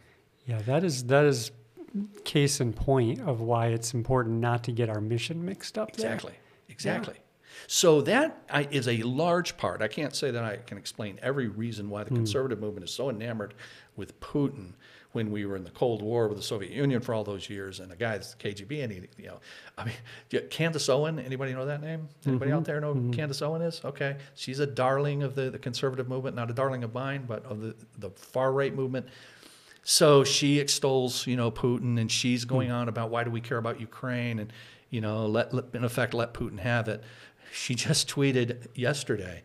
Yeah, 0.46 0.62
that 0.62 0.86
is 0.86 1.06
that 1.06 1.26
is 1.26 1.52
case 2.24 2.60
in 2.60 2.74
point 2.74 3.22
of 3.22 3.42
why 3.42 3.68
it's 3.68 3.94
important 3.94 4.40
not 4.40 4.64
to 4.66 4.72
get 4.72 4.90
our 4.90 5.02
mission 5.02 5.46
mixed 5.46 5.78
up. 5.78 5.96
there. 5.96 6.14
Exactly. 6.14 6.34
Exactly. 6.70 7.16
So 7.68 8.02
that 8.02 8.44
is 8.72 8.88
a 8.88 9.04
large 9.04 9.58
part. 9.58 9.82
I 9.82 9.88
can't 9.88 10.16
say 10.16 10.32
that 10.32 10.44
I 10.44 10.58
can 10.58 10.78
explain 10.78 11.20
every 11.22 11.48
reason 11.48 11.90
why 11.90 12.04
the 12.04 12.10
hmm. 12.10 12.18
conservative 12.18 12.60
movement 12.60 12.86
is 12.86 12.92
so 12.92 13.10
enamored 13.10 13.54
with 13.96 14.20
Putin 14.20 14.74
when 15.14 15.32
we 15.32 15.46
were 15.46 15.56
in 15.56 15.64
the 15.64 15.70
Cold 15.70 16.02
War 16.02 16.28
with 16.28 16.38
the 16.38 16.44
Soviet 16.44 16.72
Union 16.72 17.00
for 17.00 17.14
all 17.14 17.24
those 17.24 17.48
years, 17.48 17.80
and 17.80 17.92
a 17.92 17.96
guy 17.96 18.14
that's 18.14 18.34
KGB, 18.36 18.84
and 18.84 18.92
he, 18.92 19.02
you 19.18 19.28
know, 19.28 19.40
I 19.78 19.86
mean, 19.86 20.48
Candace 20.50 20.90
Owen. 20.90 21.20
Anybody 21.20 21.54
know 21.54 21.68
that 21.68 21.82
name? 21.82 22.10
Anybody 22.26 22.50
mm-hmm, 22.50 22.58
out 22.58 22.66
there 22.66 22.82
know 22.82 22.94
who 22.94 23.00
mm-hmm. 23.00 23.12
Candace 23.12 23.44
Owen 23.44 23.62
is? 23.62 23.80
Okay, 23.86 24.18
she's 24.34 24.58
a 24.60 24.66
darling 24.66 25.22
of 25.22 25.36
the, 25.36 25.52
the 25.52 25.60
conservative 25.60 26.10
movement, 26.10 26.36
not 26.36 26.50
a 26.50 26.54
darling 26.54 26.84
of 26.84 26.94
mine, 26.94 27.26
but 27.28 27.46
of 27.46 27.62
the 27.62 27.76
the 28.00 28.10
far 28.10 28.52
right 28.52 28.76
movement. 28.76 29.06
So 29.84 30.24
she 30.24 30.60
extols, 30.60 31.28
you 31.28 31.36
know, 31.36 31.52
Putin, 31.52 32.00
and 32.00 32.10
she's 32.10 32.46
going 32.46 32.70
hmm. 32.70 32.76
on 32.76 32.88
about 32.88 33.10
why 33.10 33.24
do 33.24 33.32
we 33.32 33.42
care 33.42 33.58
about 33.58 33.80
Ukraine, 33.80 34.40
and 34.40 34.52
you 34.90 35.02
know, 35.02 35.26
let, 35.26 35.54
let 35.54 35.66
in 35.74 35.84
effect 35.84 36.14
let 36.14 36.34
Putin 36.34 36.60
have 36.60 36.88
it. 36.88 37.04
She 37.52 37.76
just 37.88 38.10
tweeted 38.10 38.68
yesterday, 38.74 39.44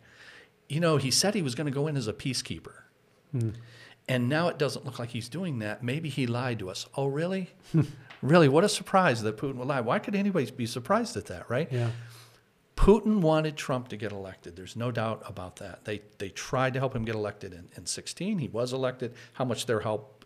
you 0.67 0.79
know, 0.79 0.97
he 0.97 1.11
said 1.11 1.35
he 1.35 1.41
was 1.41 1.55
going 1.55 1.65
to 1.65 1.71
go 1.71 1.87
in 1.87 1.97
as 1.97 2.07
a 2.07 2.13
peacekeeper, 2.13 2.83
hmm. 3.31 3.49
and 4.07 4.29
now 4.29 4.47
it 4.47 4.57
doesn't 4.57 4.85
look 4.85 4.97
like 4.97 5.09
he's 5.09 5.27
doing 5.27 5.59
that. 5.59 5.83
Maybe 5.83 6.07
he 6.07 6.25
lied 6.25 6.59
to 6.59 6.69
us. 6.69 6.87
Oh, 6.95 7.07
really? 7.07 7.49
really? 8.21 8.47
What 8.47 8.63
a 8.63 8.69
surprise 8.69 9.21
that 9.23 9.35
Putin 9.35 9.55
would 9.55 9.67
lie. 9.67 9.81
Why 9.81 9.99
could 9.99 10.15
anybody 10.15 10.49
be 10.51 10.65
surprised 10.65 11.17
at 11.17 11.25
that, 11.25 11.49
right? 11.49 11.69
Yeah. 11.69 11.89
Putin 12.77 13.19
wanted 13.19 13.57
Trump 13.57 13.89
to 13.89 13.97
get 13.97 14.13
elected. 14.13 14.55
There's 14.55 14.77
no 14.77 14.89
doubt 14.89 15.21
about 15.25 15.57
that. 15.57 15.83
They 15.83 16.01
they 16.17 16.29
tried 16.29 16.75
to 16.75 16.79
help 16.79 16.95
him 16.95 17.03
get 17.03 17.13
elected 17.13 17.51
in, 17.53 17.67
in 17.75 17.85
16. 17.85 18.39
He 18.39 18.47
was 18.47 18.71
elected. 18.71 19.15
How 19.33 19.43
much 19.43 19.65
their 19.65 19.81
help 19.81 20.18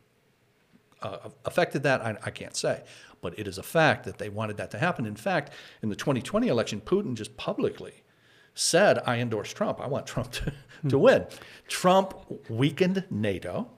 uh, 1.03 1.29
affected 1.45 1.83
that, 1.83 2.01
I, 2.01 2.17
I 2.23 2.31
can't 2.31 2.55
say. 2.55 2.83
But 3.21 3.37
it 3.37 3.47
is 3.47 3.57
a 3.57 3.63
fact 3.63 4.05
that 4.05 4.17
they 4.17 4.29
wanted 4.29 4.57
that 4.57 4.71
to 4.71 4.79
happen. 4.79 5.05
In 5.05 5.15
fact, 5.15 5.51
in 5.81 5.89
the 5.89 5.95
2020 5.95 6.47
election, 6.47 6.81
Putin 6.81 7.15
just 7.15 7.37
publicly 7.37 8.03
said, 8.55 8.99
I 9.05 9.17
endorse 9.17 9.53
Trump. 9.53 9.79
I 9.79 9.87
want 9.87 10.07
Trump 10.07 10.31
to, 10.33 10.53
to 10.87 10.99
win. 10.99 11.25
Trump 11.67 12.13
weakened 12.49 13.05
NATO. 13.09 13.69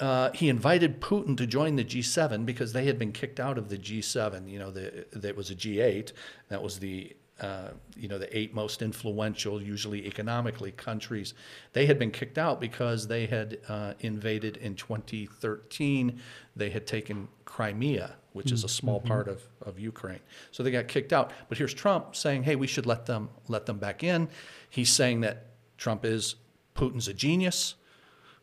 Uh, 0.00 0.30
he 0.32 0.48
invited 0.48 1.00
Putin 1.00 1.36
to 1.36 1.46
join 1.46 1.76
the 1.76 1.84
G7 1.84 2.44
because 2.44 2.72
they 2.72 2.86
had 2.86 2.98
been 2.98 3.12
kicked 3.12 3.38
out 3.38 3.58
of 3.58 3.68
the 3.68 3.78
G7. 3.78 4.50
You 4.50 4.58
know, 4.58 4.70
the, 4.70 5.06
that 5.12 5.36
was 5.36 5.50
a 5.50 5.54
G8. 5.54 6.12
That 6.48 6.62
was 6.62 6.80
the 6.80 7.14
uh, 7.40 7.70
you 7.96 8.08
know 8.08 8.18
the 8.18 8.36
eight 8.36 8.54
most 8.54 8.80
influential, 8.80 9.60
usually 9.60 10.06
economically, 10.06 10.72
countries. 10.72 11.34
They 11.72 11.86
had 11.86 11.98
been 11.98 12.10
kicked 12.10 12.38
out 12.38 12.60
because 12.60 13.08
they 13.08 13.26
had 13.26 13.58
uh, 13.68 13.94
invaded 14.00 14.56
in 14.58 14.76
2013. 14.76 16.20
They 16.54 16.70
had 16.70 16.86
taken 16.86 17.28
Crimea, 17.44 18.14
which 18.32 18.52
is 18.52 18.62
a 18.62 18.68
small 18.68 19.00
part 19.00 19.26
of, 19.26 19.42
of 19.62 19.80
Ukraine. 19.80 20.20
So 20.52 20.62
they 20.62 20.70
got 20.70 20.86
kicked 20.86 21.12
out. 21.12 21.32
But 21.48 21.58
here's 21.58 21.74
Trump 21.74 22.14
saying, 22.14 22.44
"Hey, 22.44 22.56
we 22.56 22.66
should 22.66 22.86
let 22.86 23.06
them 23.06 23.30
let 23.48 23.66
them 23.66 23.78
back 23.78 24.04
in." 24.04 24.28
He's 24.70 24.90
saying 24.90 25.22
that 25.22 25.46
Trump 25.76 26.04
is 26.04 26.36
Putin's 26.76 27.08
a 27.08 27.14
genius 27.14 27.74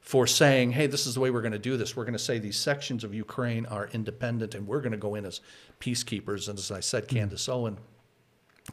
for 0.01 0.25
saying, 0.25 0.71
hey, 0.71 0.88
this 0.88 1.06
is 1.06 1.13
the 1.13 1.19
way 1.19 1.30
we're 1.30 1.41
going 1.41 1.51
to 1.51 1.60
do 1.60 1.77
this. 1.77 1.95
We're 1.95 2.06
going 2.06 2.13
to 2.13 2.19
say 2.19 2.39
these 2.39 2.58
sections 2.58 3.04
of 3.04 3.13
Ukraine 3.13 3.67
are 3.67 3.88
independent 3.93 4.56
and 4.56 4.67
we're 4.67 4.82
going 4.82 4.93
to 4.93 4.97
go 4.97 5.15
in 5.15 5.25
as 5.25 5.41
peacekeepers. 5.80 6.49
And 6.49 6.58
as 6.58 6.71
I 6.71 6.80
said, 6.80 7.08
Candace 7.08 7.47
Owen, 7.47 7.77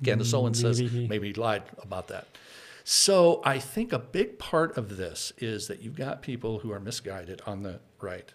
Candace 0.04 0.32
Owen 0.34 0.54
says 0.54 0.80
mm-hmm. 0.80 1.08
maybe 1.08 1.28
he- 1.28 1.34
lied 1.34 1.62
about 1.82 2.08
that. 2.08 2.26
So 2.84 3.42
I 3.44 3.58
think 3.58 3.92
a 3.92 3.98
big 3.98 4.38
part 4.38 4.78
of 4.78 4.96
this 4.96 5.32
is 5.36 5.68
that 5.68 5.82
you've 5.82 5.96
got 5.96 6.22
people 6.22 6.60
who 6.60 6.72
are 6.72 6.80
misguided 6.80 7.42
on 7.46 7.62
the 7.62 7.80
right 8.00 8.32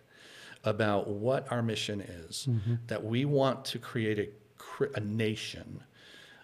about 0.63 1.08
what 1.08 1.52
our 1.52 1.63
mission 1.63 2.02
is, 2.02 2.48
mm-hmm. 2.50 2.76
that 2.88 3.04
we 3.04 3.26
want 3.26 3.66
to 3.66 3.80
create 3.80 4.20
a, 4.20 4.89
a 4.96 5.00
nation 5.00 5.82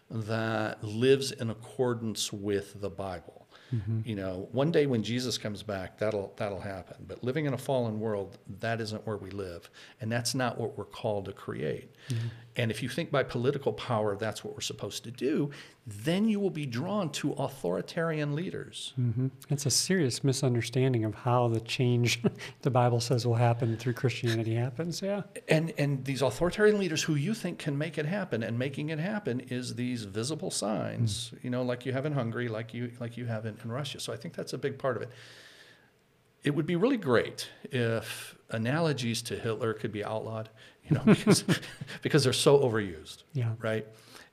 that 0.09 0.83
lives 0.83 1.31
in 1.31 1.49
accordance 1.49 2.33
with 2.33 2.81
the 2.81 2.89
Bible. 2.89 3.38
Mm-hmm. 3.73 4.01
You 4.05 4.15
know, 4.15 4.47
one 4.51 4.71
day 4.71 4.85
when 4.85 5.03
Jesus 5.03 5.37
comes 5.37 5.63
back, 5.63 5.97
that'll 5.97 6.33
that'll 6.37 6.61
happen. 6.61 7.05
But 7.07 7.23
living 7.23 7.45
in 7.45 7.53
a 7.53 7.57
fallen 7.57 7.99
world, 7.99 8.37
that 8.59 8.81
isn't 8.81 9.05
where 9.05 9.17
we 9.17 9.29
live, 9.29 9.69
and 10.01 10.11
that's 10.11 10.33
not 10.35 10.57
what 10.57 10.77
we're 10.77 10.85
called 10.85 11.25
to 11.25 11.33
create. 11.33 11.95
Mm-hmm. 12.09 12.27
And 12.55 12.71
if 12.71 12.83
you 12.83 12.89
think 12.89 13.09
by 13.09 13.23
political 13.23 13.71
power 13.71 14.17
that's 14.17 14.43
what 14.43 14.53
we're 14.53 14.59
supposed 14.59 15.05
to 15.05 15.11
do, 15.11 15.49
then 15.85 16.27
you 16.27 16.41
will 16.41 16.49
be 16.49 16.65
drawn 16.65 17.09
to 17.09 17.31
authoritarian 17.33 18.35
leaders. 18.35 18.91
hmm 18.95 19.27
It's 19.49 19.65
a 19.65 19.69
serious 19.69 20.23
misunderstanding 20.23 21.05
of 21.05 21.15
how 21.15 21.47
the 21.47 21.61
change 21.61 22.21
the 22.61 22.69
Bible 22.69 22.99
says 22.99 23.25
will 23.25 23.35
happen 23.35 23.77
through 23.77 23.93
Christianity 23.93 24.55
happens. 24.55 25.01
Yeah. 25.01 25.21
And 25.47 25.73
and 25.77 26.03
these 26.03 26.21
authoritarian 26.21 26.77
leaders 26.79 27.03
who 27.03 27.15
you 27.15 27.33
think 27.33 27.59
can 27.59 27.77
make 27.77 27.97
it 27.97 28.05
happen, 28.05 28.43
and 28.43 28.59
making 28.59 28.89
it 28.89 28.99
happen 28.99 29.39
is 29.39 29.75
these 29.75 30.03
visible 30.03 30.51
signs, 30.51 31.31
mm. 31.31 31.43
you 31.43 31.49
know, 31.49 31.63
like 31.63 31.85
you 31.85 31.93
have 31.93 32.05
in 32.05 32.13
Hungary, 32.13 32.49
like 32.49 32.73
you 32.73 32.91
like 32.99 33.15
you 33.15 33.25
have 33.25 33.45
in, 33.45 33.55
in 33.63 33.71
Russia. 33.71 33.99
So 33.99 34.13
I 34.13 34.17
think 34.17 34.33
that's 34.33 34.53
a 34.53 34.57
big 34.57 34.77
part 34.77 34.95
of 34.97 35.03
it. 35.03 35.09
It 36.43 36.55
would 36.55 36.65
be 36.65 36.75
really 36.77 36.97
great 36.97 37.49
if 37.71 38.35
analogies 38.49 39.21
to 39.23 39.35
Hitler 39.37 39.73
could 39.73 39.91
be 39.91 40.03
outlawed, 40.05 40.49
you 40.87 40.95
know, 40.95 41.03
because, 41.05 41.43
because 42.01 42.23
they're 42.23 42.31
so 42.33 42.59
overused, 42.59 43.23
Yeah. 43.33 43.53
right? 43.59 43.85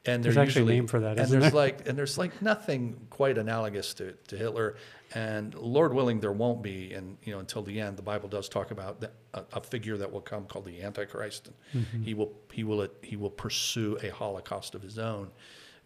And 0.04 0.22
There's 0.22 0.36
actually 0.36 0.72
a 0.74 0.76
name 0.76 0.86
for 0.86 1.00
that, 1.00 1.12
And 1.18 1.20
isn't 1.22 1.40
there's 1.40 1.52
there? 1.52 1.60
like 1.62 1.88
and 1.88 1.98
there's 1.98 2.16
like 2.16 2.40
nothing 2.40 3.08
quite 3.10 3.38
analogous 3.38 3.92
to, 3.94 4.12
to 4.28 4.36
Hitler. 4.36 4.76
And 5.16 5.52
Lord 5.56 5.92
willing, 5.92 6.20
there 6.20 6.30
won't 6.30 6.62
be. 6.62 6.92
And 6.94 7.16
you 7.24 7.32
know, 7.32 7.40
until 7.40 7.62
the 7.62 7.80
end, 7.80 7.96
the 7.96 8.02
Bible 8.02 8.28
does 8.28 8.48
talk 8.48 8.70
about 8.70 9.00
the, 9.00 9.10
a, 9.34 9.42
a 9.54 9.60
figure 9.60 9.96
that 9.96 10.12
will 10.12 10.20
come 10.20 10.44
called 10.46 10.64
the 10.64 10.80
Antichrist, 10.82 11.48
and 11.48 11.56
Mm-hmm. 11.84 12.02
he 12.04 12.14
will 12.14 12.32
he 12.52 12.62
will 12.62 12.86
he 13.02 13.16
will 13.16 13.30
pursue 13.30 13.98
a 14.00 14.10
Holocaust 14.10 14.76
of 14.76 14.82
his 14.82 14.96
own. 14.96 15.32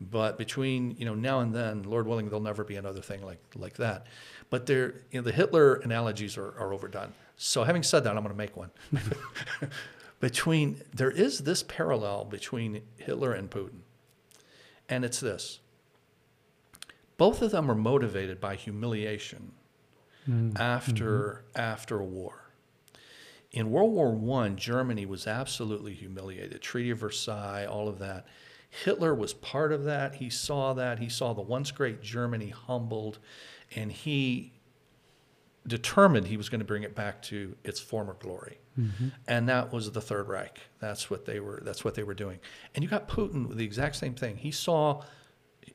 But 0.01 0.39
between 0.39 0.97
you 0.97 1.05
know 1.05 1.15
now 1.15 1.41
and 1.41 1.55
then, 1.55 1.83
Lord 1.83 2.07
willing, 2.07 2.27
there'll 2.27 2.41
never 2.41 2.65
be 2.65 2.77
another 2.77 3.01
thing 3.03 3.23
like 3.23 3.41
like 3.55 3.75
that. 3.75 4.07
But 4.49 4.67
there, 4.67 4.95
you 5.11 5.21
know, 5.21 5.23
the 5.23 5.33
Hitler 5.33 5.75
analogies 5.77 6.37
are, 6.37 6.55
are 6.59 6.73
overdone. 6.73 7.13
So 7.37 7.65
having 7.65 7.83
said 7.83 8.05
that, 8.05 8.17
I'm 8.17 8.23
going 8.23 8.35
to 8.35 8.35
make 8.35 8.57
one. 8.57 8.71
between 10.21 10.83
there 10.95 11.11
is 11.11 11.41
this 11.41 11.63
parallel 11.63 12.25
between 12.25 12.83
Hitler 12.97 13.33
and 13.33 13.51
Putin, 13.51 13.81
and 14.89 15.05
it's 15.05 15.21
this. 15.21 15.61
Both 17.17 17.43
of 17.43 17.51
them 17.51 17.71
are 17.71 17.75
motivated 17.75 18.41
by 18.41 18.57
humiliation 18.57 19.53
mm. 20.29 20.59
after 20.59 21.45
mm-hmm. 21.55 21.61
after 21.61 22.01
a 22.01 22.05
war. 22.05 22.51
In 23.53 23.71
World 23.71 23.93
War 23.93 24.13
One, 24.13 24.57
Germany 24.57 25.05
was 25.07 25.27
absolutely 25.27 25.93
humiliated. 25.95 26.63
Treaty 26.63 26.91
of 26.91 26.99
Versailles, 26.99 27.67
all 27.67 27.89
of 27.89 27.99
that. 27.99 28.27
Hitler 28.71 29.15
was 29.15 29.35
part 29.35 29.73
of 29.73 29.85
that. 29.85 30.17
He 30.17 30.31
saw 30.31 30.73
that. 30.75 31.01
He 31.01 31.09
saw 31.09 31.33
the 31.33 31.43
once 31.43 31.73
great 31.73 32.01
Germany 32.01 32.49
humbled, 32.49 33.19
and 33.75 33.91
he 33.91 34.53
determined 35.67 36.29
he 36.29 36.37
was 36.37 36.49
going 36.49 36.61
to 36.61 36.65
bring 36.65 36.85
it 36.85 36.95
back 36.95 37.21
to 37.23 37.57
its 37.65 37.81
former 37.81 38.15
glory. 38.15 38.59
Mm-hmm. 38.79 39.09
And 39.29 39.49
that 39.49 39.73
was 39.73 39.91
the 39.91 40.01
Third 40.01 40.29
Reich. 40.29 40.61
That's 40.79 41.11
what 41.11 41.27
they 41.27 41.41
were 41.41 41.61
that's 41.65 41.85
what 41.85 41.95
they 41.97 42.05
were 42.05 42.15
doing. 42.15 42.39
And 42.75 42.83
you 42.83 42.89
got 42.89 43.09
Putin 43.09 43.49
with 43.49 43.59
the 43.59 43.65
exact 43.65 43.97
same 43.97 44.15
thing. 44.15 44.37
He 44.37 44.53
saw 44.53 45.03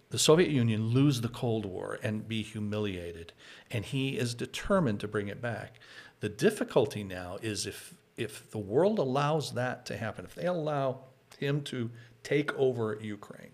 the 0.10 0.18
Soviet 0.18 0.50
Union 0.50 0.88
lose 0.88 1.22
the 1.22 1.30
Cold 1.30 1.66
War 1.66 2.00
and 2.02 2.28
be 2.28 2.42
humiliated, 2.42 3.34
and 3.70 3.84
he 3.86 4.18
is 4.18 4.34
determined 4.34 5.02
to 5.02 5.08
bring 5.08 5.28
it 5.28 5.42
back. 5.42 5.80
The 6.22 6.30
difficulty 6.30 7.04
now 7.04 7.38
is 7.42 7.66
if 7.66 7.94
if 8.16 8.50
the 8.52 8.58
world 8.58 8.98
allows 8.98 9.52
that 9.54 9.86
to 9.88 9.98
happen, 9.98 10.24
if 10.24 10.34
they 10.34 10.46
allow 10.46 11.02
him 11.38 11.62
to 11.64 11.92
take 12.26 12.52
over 12.56 12.98
Ukraine, 13.02 13.52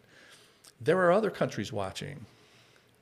there 0.79 0.97
are 0.99 1.11
other 1.11 1.29
countries 1.29 1.71
watching 1.71 2.25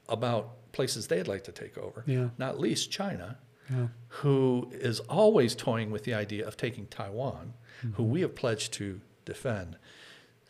about 0.10 0.72
places 0.74 1.08
they'd 1.08 1.28
like 1.28 1.44
to 1.46 1.52
take 1.52 1.78
over, 1.78 2.04
Yeah. 2.06 2.30
not 2.38 2.60
least 2.60 2.92
China, 2.92 3.38
Yeah. 3.70 3.88
who 4.08 4.70
is 4.74 5.00
always 5.02 5.56
toying 5.56 5.92
with 5.92 6.04
the 6.04 6.14
idea 6.14 6.46
of 6.46 6.58
taking 6.58 6.88
Taiwan, 6.88 7.54
Mm-hmm. 7.82 7.94
who 7.94 8.04
we 8.04 8.22
have 8.22 8.36
pledged 8.36 8.74
to 8.74 9.00
defend. 9.24 9.78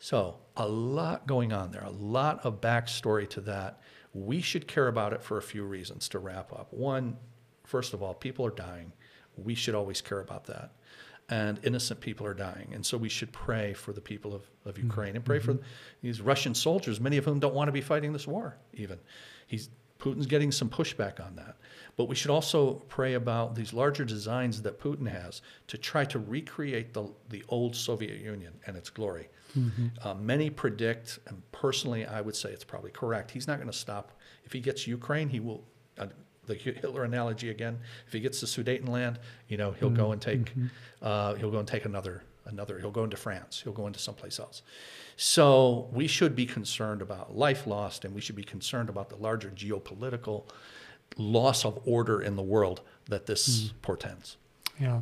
So, 0.00 0.38
a 0.56 0.66
lot 0.66 1.26
going 1.26 1.52
on 1.52 1.70
there, 1.70 1.82
a 1.84 1.90
lot 1.90 2.44
of 2.44 2.60
backstory 2.60 3.28
to 3.30 3.40
that. 3.42 3.80
We 4.14 4.40
should 4.40 4.66
care 4.66 4.88
about 4.88 5.12
it 5.12 5.22
for 5.22 5.36
a 5.36 5.42
few 5.42 5.62
reasons 5.64 6.08
to 6.08 6.18
wrap 6.18 6.52
up. 6.52 6.72
One, 6.72 7.18
first 7.64 7.92
of 7.94 8.02
all, 8.02 8.14
people 8.14 8.44
are 8.46 8.50
dying. 8.50 8.92
We 9.36 9.54
should 9.54 9.74
always 9.74 10.00
care 10.00 10.18
about 10.20 10.46
that. 10.46 10.72
And 11.30 11.60
innocent 11.62 12.00
people 12.00 12.26
are 12.26 12.34
dying. 12.34 12.72
And 12.74 12.84
so 12.84 12.98
we 12.98 13.08
should 13.08 13.32
pray 13.32 13.72
for 13.72 13.92
the 13.92 14.00
people 14.00 14.34
of, 14.34 14.42
of 14.64 14.74
mm-hmm. 14.74 14.86
Ukraine 14.86 15.16
and 15.16 15.24
pray 15.24 15.38
for 15.38 15.54
mm-hmm. 15.54 15.64
these 16.02 16.20
Russian 16.20 16.54
soldiers, 16.54 17.00
many 17.00 17.16
of 17.16 17.24
whom 17.24 17.38
don't 17.38 17.54
want 17.54 17.68
to 17.68 17.72
be 17.72 17.80
fighting 17.80 18.12
this 18.12 18.26
war, 18.26 18.56
even. 18.74 18.98
He's, 19.46 19.70
Putin's 20.00 20.26
getting 20.26 20.50
some 20.50 20.68
pushback 20.68 21.24
on 21.24 21.36
that. 21.36 21.56
But 21.96 22.06
we 22.06 22.16
should 22.16 22.30
also 22.30 22.74
pray 22.88 23.14
about 23.14 23.54
these 23.54 23.72
larger 23.72 24.04
designs 24.04 24.62
that 24.62 24.80
Putin 24.80 25.06
has 25.08 25.42
to 25.68 25.78
try 25.78 26.04
to 26.06 26.18
recreate 26.18 26.94
the, 26.94 27.08
the 27.28 27.44
old 27.48 27.76
Soviet 27.76 28.20
Union 28.20 28.52
and 28.66 28.76
its 28.76 28.90
glory. 28.90 29.28
Mm-hmm. 29.56 29.86
Uh, 30.02 30.14
many 30.14 30.50
predict, 30.50 31.18
and 31.26 31.42
personally, 31.52 32.06
I 32.06 32.20
would 32.20 32.36
say 32.36 32.50
it's 32.50 32.64
probably 32.64 32.90
correct. 32.90 33.30
He's 33.30 33.46
not 33.46 33.58
going 33.58 33.70
to 33.70 33.76
stop. 33.76 34.12
If 34.44 34.52
he 34.52 34.60
gets 34.60 34.86
Ukraine, 34.86 35.28
he 35.28 35.40
will. 35.40 35.62
The 36.50 36.72
Hitler 36.72 37.04
analogy 37.04 37.50
again. 37.50 37.78
If 38.06 38.12
he 38.12 38.20
gets 38.20 38.40
the 38.40 38.46
Sudetenland, 38.46 39.16
you 39.48 39.56
know, 39.56 39.72
he'll 39.72 39.90
go 39.90 40.04
mm-hmm. 40.04 40.12
and 40.12 40.22
take. 40.22 40.54
Mm-hmm. 40.54 40.66
Uh, 41.02 41.34
he'll 41.34 41.50
go 41.50 41.58
and 41.58 41.68
take 41.68 41.84
another 41.84 42.22
another. 42.46 42.78
He'll 42.78 42.90
go 42.90 43.04
into 43.04 43.16
France. 43.16 43.60
He'll 43.62 43.72
go 43.72 43.86
into 43.86 43.98
someplace 43.98 44.38
else. 44.38 44.62
So 45.16 45.88
we 45.92 46.06
should 46.06 46.34
be 46.34 46.46
concerned 46.46 47.02
about 47.02 47.36
life 47.36 47.66
lost, 47.66 48.04
and 48.04 48.14
we 48.14 48.20
should 48.20 48.36
be 48.36 48.44
concerned 48.44 48.88
about 48.88 49.08
the 49.08 49.16
larger 49.16 49.50
geopolitical 49.50 50.44
loss 51.16 51.64
of 51.64 51.78
order 51.84 52.22
in 52.22 52.36
the 52.36 52.42
world 52.42 52.82
that 53.06 53.26
this 53.26 53.64
mm. 53.64 53.72
portends. 53.82 54.36
Yeah. 54.78 55.00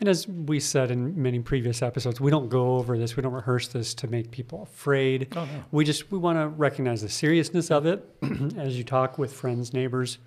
And 0.00 0.08
as 0.08 0.26
we 0.26 0.58
said 0.58 0.90
in 0.90 1.20
many 1.22 1.38
previous 1.38 1.80
episodes, 1.80 2.20
we 2.20 2.30
don't 2.30 2.48
go 2.48 2.76
over 2.76 2.98
this, 2.98 3.16
we 3.16 3.22
don't 3.22 3.32
rehearse 3.32 3.68
this 3.68 3.94
to 3.94 4.08
make 4.08 4.32
people 4.32 4.64
afraid. 4.64 5.28
Oh, 5.36 5.44
no. 5.44 5.64
We 5.70 5.84
just 5.84 6.10
we 6.10 6.18
want 6.18 6.38
to 6.38 6.48
recognize 6.48 7.02
the 7.02 7.08
seriousness 7.08 7.70
of 7.70 7.86
it 7.86 8.04
as 8.56 8.76
you 8.76 8.82
talk 8.82 9.16
with 9.16 9.32
friends, 9.32 9.72
neighbors, 9.72 10.18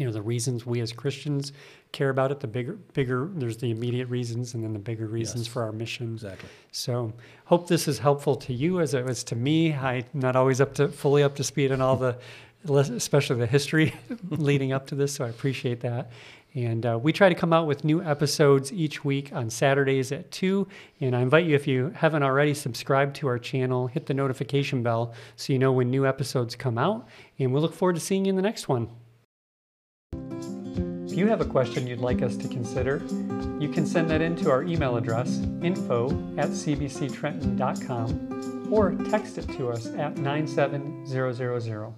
you 0.00 0.06
know, 0.06 0.12
the 0.12 0.22
reasons 0.22 0.64
we 0.64 0.80
as 0.80 0.92
Christians 0.92 1.52
care 1.92 2.08
about 2.08 2.32
it, 2.32 2.40
the 2.40 2.46
bigger 2.46 2.72
bigger 2.94 3.28
there's 3.34 3.58
the 3.58 3.70
immediate 3.70 4.08
reasons 4.08 4.54
and 4.54 4.64
then 4.64 4.72
the 4.72 4.78
bigger 4.78 5.06
reasons 5.06 5.44
Yes. 5.44 5.52
for 5.52 5.62
our 5.62 5.72
mission. 5.72 6.14
Exactly. 6.14 6.48
So 6.72 7.12
hope 7.44 7.68
this 7.68 7.86
is 7.86 7.98
helpful 7.98 8.34
to 8.36 8.54
you 8.54 8.80
as 8.80 8.94
it 8.94 9.04
was 9.04 9.22
to 9.24 9.36
me. 9.36 9.74
I'm 9.74 10.04
not 10.14 10.36
always 10.36 10.58
up 10.58 10.72
to 10.76 10.88
fully 10.88 11.22
up 11.22 11.36
to 11.36 11.44
speed 11.44 11.70
on 11.70 11.82
all 11.82 11.96
the, 11.96 12.16
especially 12.66 13.36
the 13.36 13.46
history 13.46 13.92
leading 14.30 14.72
up 14.72 14.86
to 14.86 14.94
this. 14.94 15.12
So 15.14 15.26
I 15.26 15.28
appreciate 15.28 15.80
that. 15.80 16.10
And 16.54 16.84
uh, 16.86 16.98
we 17.00 17.12
try 17.12 17.28
to 17.28 17.34
come 17.34 17.52
out 17.52 17.66
with 17.66 17.84
new 17.84 18.02
episodes 18.02 18.72
each 18.72 19.04
week 19.04 19.32
on 19.32 19.50
Saturdays 19.50 20.12
at 20.12 20.30
2. 20.32 20.66
And 21.02 21.14
I 21.14 21.20
invite 21.20 21.44
you, 21.44 21.54
if 21.54 21.66
you 21.68 21.92
haven't 21.94 22.22
already, 22.24 22.54
subscribe 22.54 23.12
to 23.14 23.28
our 23.28 23.38
channel, 23.38 23.86
hit 23.86 24.06
the 24.06 24.14
notification 24.14 24.82
bell 24.82 25.12
so 25.36 25.52
you 25.52 25.58
know 25.60 25.72
when 25.72 25.90
new 25.90 26.06
episodes 26.06 26.56
come 26.56 26.78
out. 26.78 27.06
And 27.38 27.52
we'll 27.52 27.62
look 27.62 27.74
forward 27.74 27.94
to 27.96 28.00
seeing 28.00 28.24
you 28.24 28.30
in 28.30 28.36
the 28.36 28.42
next 28.42 28.66
one. 28.66 28.88
If 31.10 31.18
you 31.18 31.26
have 31.26 31.40
a 31.40 31.44
question 31.44 31.88
you'd 31.88 31.98
like 31.98 32.22
us 32.22 32.36
to 32.36 32.46
consider, 32.46 33.02
you 33.58 33.68
can 33.68 33.84
send 33.84 34.08
that 34.10 34.20
in 34.20 34.36
to 34.36 34.48
our 34.48 34.62
email 34.62 34.96
address, 34.96 35.40
info 35.60 36.10
at 36.38 36.50
cbctrenton.com, 36.50 38.68
or 38.72 38.94
text 39.10 39.36
it 39.36 39.48
to 39.56 39.70
us 39.70 39.88
at 39.88 40.18
97000. 40.18 41.94